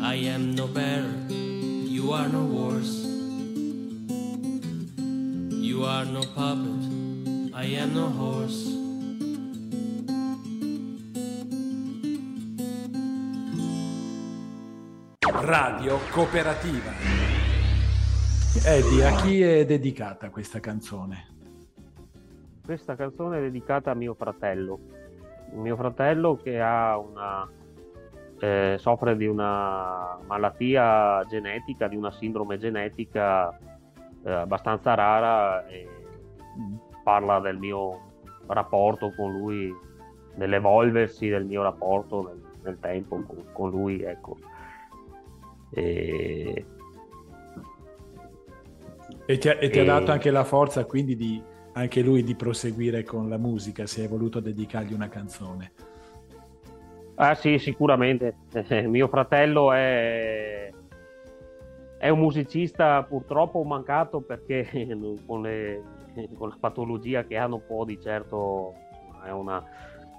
[0.03, 1.09] I am no better.
[1.29, 3.05] You are no worse.
[5.55, 7.53] You are no puppet.
[7.53, 8.75] I am no horse.
[15.21, 16.91] Radio Cooperativa.
[18.65, 21.25] Eddie, a chi è dedicata questa canzone?
[22.65, 24.96] Questa canzone è dedicata a mio fratello.
[25.53, 27.49] Mio fratello che una,
[28.39, 33.57] eh, soffre di una malattia genetica, di una sindrome genetica
[34.23, 35.65] eh, abbastanza rara.
[35.67, 35.87] E
[37.07, 38.01] parla del mio
[38.47, 39.73] rapporto con lui,
[40.35, 44.35] dell'evolversi del mio rapporto nel, nel tempo con, con, lui, ecco.
[45.71, 46.65] E,
[49.25, 49.81] e ti, ha, e ti e...
[49.81, 51.41] ha dato anche la forza quindi di
[51.77, 55.71] anche lui di proseguire con la musica, se hai voluto dedicargli una canzone.
[57.15, 58.35] Ah sì, sicuramente.
[58.87, 60.71] mio fratello è,
[61.99, 64.67] è un musicista purtroppo mancato perché
[65.25, 65.83] con le,
[66.35, 68.73] con la patologia che ha non può di certo,
[69.31, 69.63] una,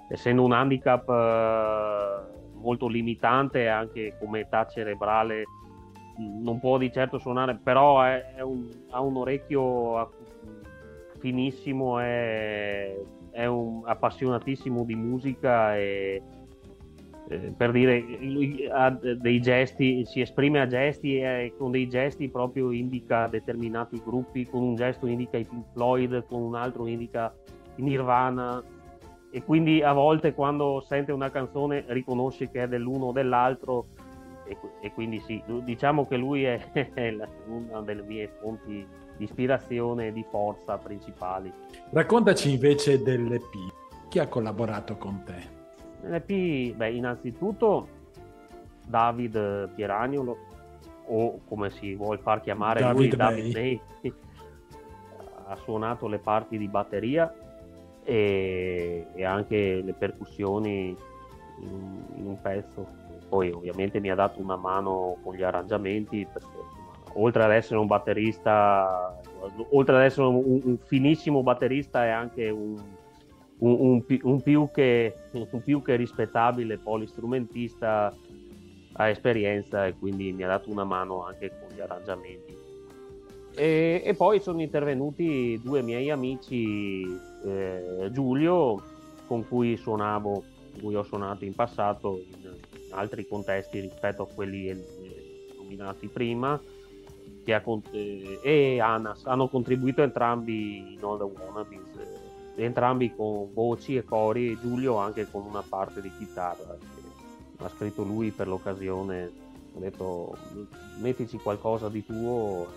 [0.09, 5.43] essendo un handicap eh, molto limitante anche come età cerebrale,
[6.19, 9.97] non può di certo suonare, però è, un, ha un orecchio
[11.19, 12.95] finissimo, è,
[13.31, 16.21] è un appassionatissimo di musica e
[17.29, 18.03] eh, per dire,
[18.71, 24.47] ha dei gesti, si esprime a gesti e con dei gesti proprio indica determinati gruppi,
[24.47, 27.31] con un gesto indica i Pink Floyd, con un altro indica
[27.75, 28.63] i Nirvana.
[29.31, 33.85] E quindi a volte quando sente una canzone riconosce che è dell'uno o dell'altro
[34.45, 36.59] e, e quindi sì, diciamo che lui è,
[36.95, 37.15] è
[37.45, 38.83] una delle mie fonti
[39.23, 41.51] ispirazione e di forza principali.
[41.89, 43.53] Raccontaci invece dell'EP,
[44.09, 45.57] chi ha collaborato con te?
[46.07, 47.87] L'EP, beh, innanzitutto
[48.87, 50.37] David Pieragnolo,
[51.07, 53.17] o come si vuol far chiamare David lui.
[53.17, 53.81] David May,
[55.47, 57.33] ha suonato le parti di batteria
[58.03, 60.95] e, e anche le percussioni
[61.61, 62.87] in, in un pezzo.
[63.27, 66.57] Poi ovviamente mi ha dato una mano con gli arrangiamenti perché
[67.21, 69.19] oltre ad essere un batterista,
[69.71, 72.75] oltre ad essere un, un finissimo batterista è anche un,
[73.59, 75.15] un, un pi- un più che,
[75.63, 78.13] più che rispettabile polistrumentista
[78.93, 82.57] ha esperienza e quindi mi ha dato una mano anche con gli arrangiamenti.
[83.55, 87.03] E, e poi sono intervenuti due miei amici,
[87.45, 88.81] eh, Giulio,
[89.27, 92.49] con cui suonavo, con cui ho suonato in passato in,
[92.85, 94.77] in altri contesti rispetto a quelli eh,
[95.57, 96.59] nominati prima,
[97.49, 101.79] che ha con- e Anas hanno contribuito entrambi in All the Wannabes,
[102.55, 106.77] entrambi con voci e cori, e Giulio anche con una parte di chitarra.
[106.77, 109.31] che Ha scritto lui per l'occasione,
[109.73, 110.37] ho detto
[110.99, 112.67] mettici qualcosa di tuo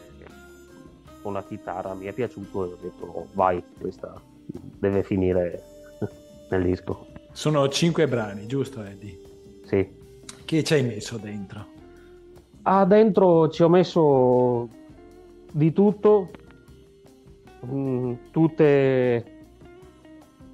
[1.21, 5.63] con la chitarra mi è piaciuto e ho detto "Oh, vai, questa deve finire
[6.51, 7.07] nel disco.
[7.31, 9.21] Sono cinque brani, giusto Eddie?
[9.65, 9.89] Sì.
[10.45, 11.67] Che ci hai messo dentro?
[12.65, 14.69] Ah, dentro ci ho messo
[15.51, 16.31] di tutto,
[17.67, 19.25] mm, tutte,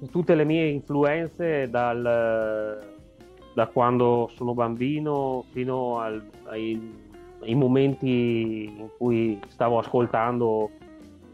[0.09, 2.81] tutte le mie influenze dal,
[3.53, 6.81] da quando sono bambino fino al- ai,
[7.41, 10.71] ai momenti in cui stavo ascoltando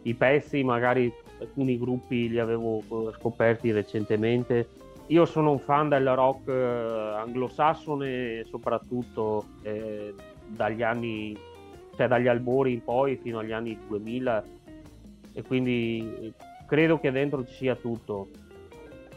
[0.01, 2.81] i pezzi, magari alcuni gruppi li avevo
[3.17, 4.67] scoperti recentemente.
[5.07, 10.13] Io sono un fan del rock eh, anglosassone, soprattutto eh,
[10.55, 11.37] dagli anni,
[11.95, 14.43] cioè dagli albori in poi fino agli anni 2000
[15.33, 16.33] e quindi
[16.65, 18.29] credo che dentro ci sia tutto.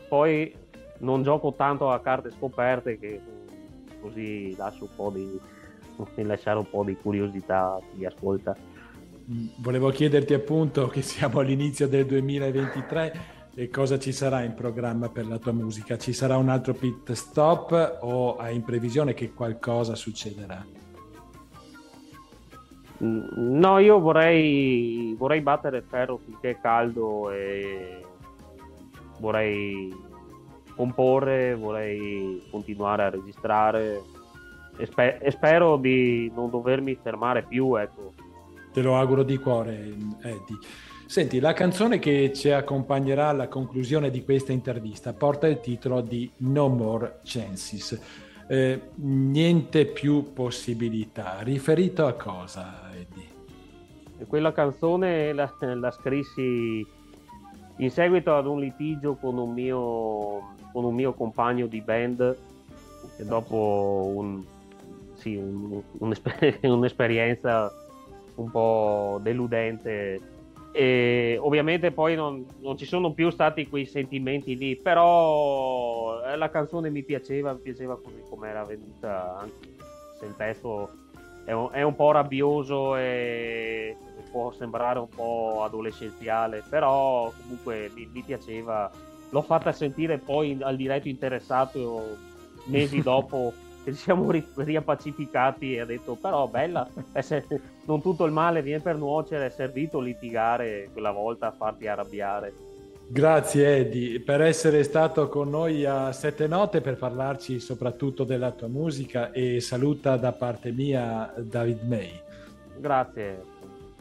[0.08, 0.52] Poi
[0.98, 5.40] non gioco tanto a carte scoperte che mm, così lascio un po' di
[6.26, 8.56] lasciare un po' di curiosità a chi ascolta.
[9.30, 15.08] Mm, Volevo chiederti appunto che siamo all'inizio del 2023 e cosa ci sarà in programma
[15.08, 15.98] per la tua musica?
[15.98, 20.64] Ci sarà un altro pit stop o hai in previsione che qualcosa succederà?
[22.98, 28.04] No, io vorrei, vorrei battere ferro finché è caldo e
[29.20, 29.94] vorrei
[30.74, 34.00] comporre, vorrei continuare a registrare
[34.76, 38.14] e, spe- e spero di non dovermi fermare più, ecco.
[38.72, 39.74] Te lo auguro di cuore,
[40.22, 40.58] Eddie.
[41.06, 46.30] Senti, la canzone che ci accompagnerà alla conclusione di questa intervista porta il titolo di
[46.38, 48.26] No More Chances.
[48.50, 51.40] Eh, niente più possibilità.
[51.42, 54.26] Riferito a cosa, Eddie?
[54.26, 56.84] Quella canzone la, la scrissi
[57.76, 62.36] in seguito ad un litigio con un mio, con un mio compagno di band
[63.16, 64.42] che dopo un-
[65.14, 67.70] sì, un- un'esper- un'esperienza
[68.36, 70.20] un po' deludente
[70.72, 76.50] e ovviamente poi non, non ci sono più stati quei sentimenti lì però eh, la
[76.50, 79.76] canzone mi piaceva mi piaceva così come era venuta anche
[80.18, 80.90] se il testo
[81.44, 83.96] è un, è un po' rabbioso e
[84.30, 88.90] può sembrare un po' adolescenziale, però comunque mi, mi piaceva.
[89.30, 92.16] L'ho fatta sentire poi al diretto interessato
[92.64, 93.52] mesi dopo
[93.84, 97.44] che ci siamo ri- riappacificati e ha detto però bella, è se-
[97.84, 102.52] non tutto il male viene per nuocere, è servito litigare quella volta a farti arrabbiare.
[103.10, 108.68] Grazie Eddie per essere stato con noi a Sette Note per parlarci soprattutto della tua
[108.68, 112.10] musica e saluta da parte mia David May.
[112.76, 113.42] Grazie,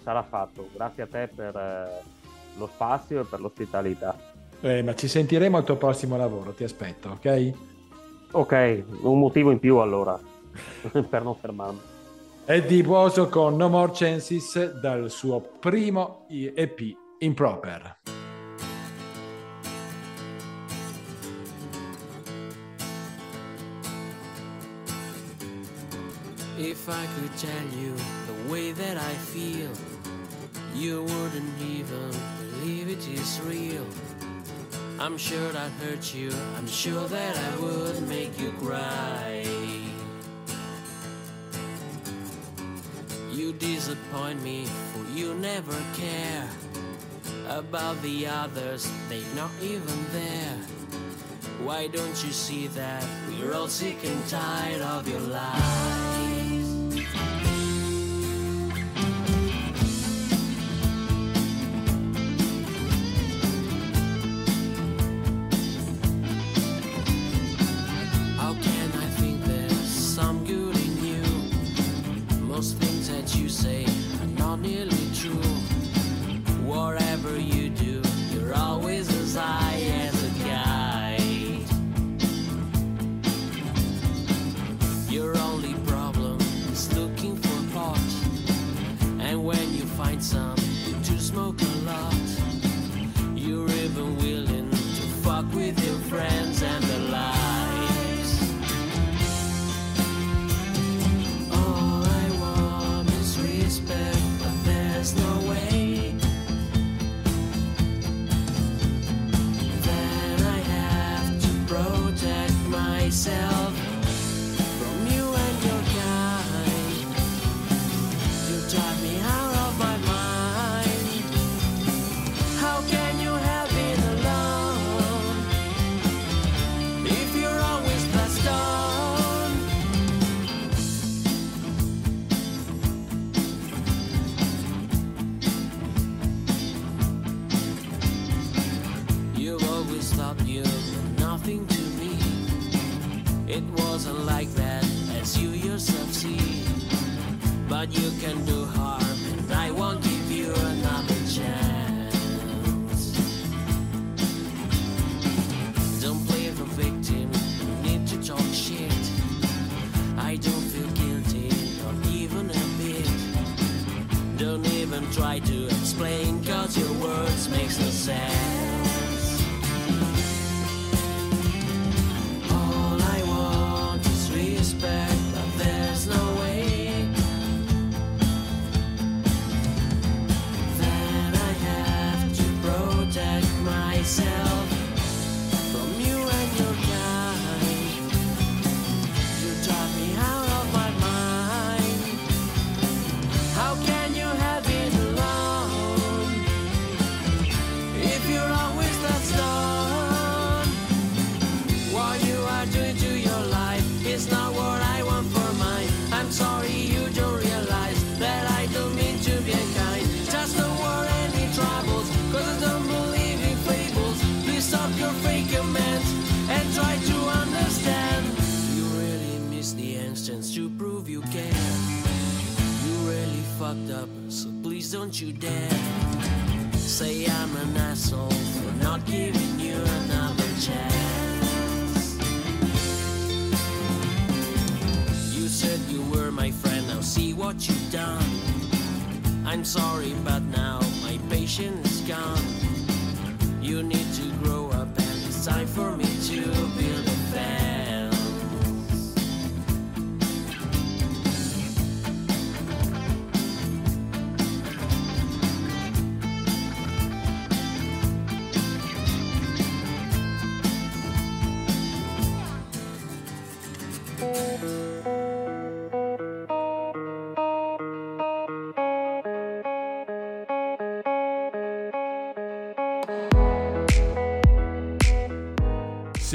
[0.04, 0.68] sarà fatto.
[0.74, 2.02] Grazie a te per eh,
[2.58, 4.14] lo spazio e per l'ospitalità.
[4.60, 7.54] Eh, ma ci sentiremo al tuo prossimo lavoro, ti aspetto, ok?
[8.32, 10.20] Ok, un motivo in più allora
[11.10, 11.80] per non fermarmi.
[12.46, 16.80] Eddie Buoso con No More Chances dal suo primo EP
[17.20, 17.98] Improper.
[26.58, 27.94] If I could tell you
[28.26, 29.70] the way that I feel,
[30.74, 32.10] you wouldn't even
[32.40, 33.86] believe it is real.
[35.00, 39.46] I'm sure I'd hurt you, I'm sure that I would make you cry.
[43.32, 46.50] You disappoint me, for you never care
[47.48, 50.58] about the others, they're not even there.
[51.64, 56.07] Why don't you see that we're all sick and tired of your lies?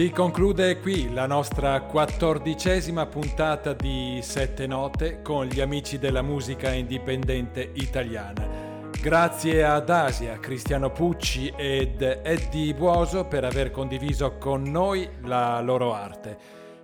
[0.02, 6.72] Si conclude qui la nostra quattordicesima puntata di Sette Note con gli amici della musica
[6.72, 8.90] indipendente italiana.
[9.00, 15.94] Grazie ad Asia, Cristiano Pucci ed Eddie Buoso per aver condiviso con noi la loro
[15.94, 16.36] arte.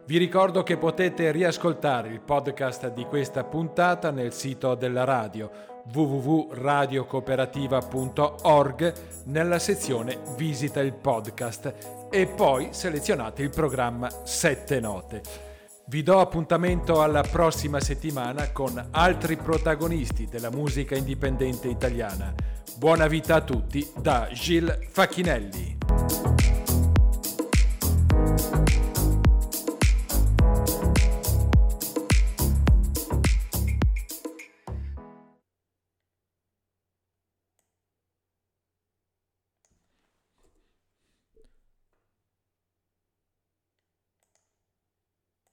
[0.05, 5.51] Vi ricordo che potete riascoltare il podcast di questa puntata nel sito della radio
[5.93, 8.93] www.radiocooperativa.org
[9.25, 15.23] nella sezione Visita il podcast e poi selezionate il programma 7 note.
[15.87, 22.35] Vi do appuntamento alla prossima settimana con altri protagonisti della musica indipendente italiana.
[22.77, 26.58] Buona vita a tutti da Gilles Facchinelli.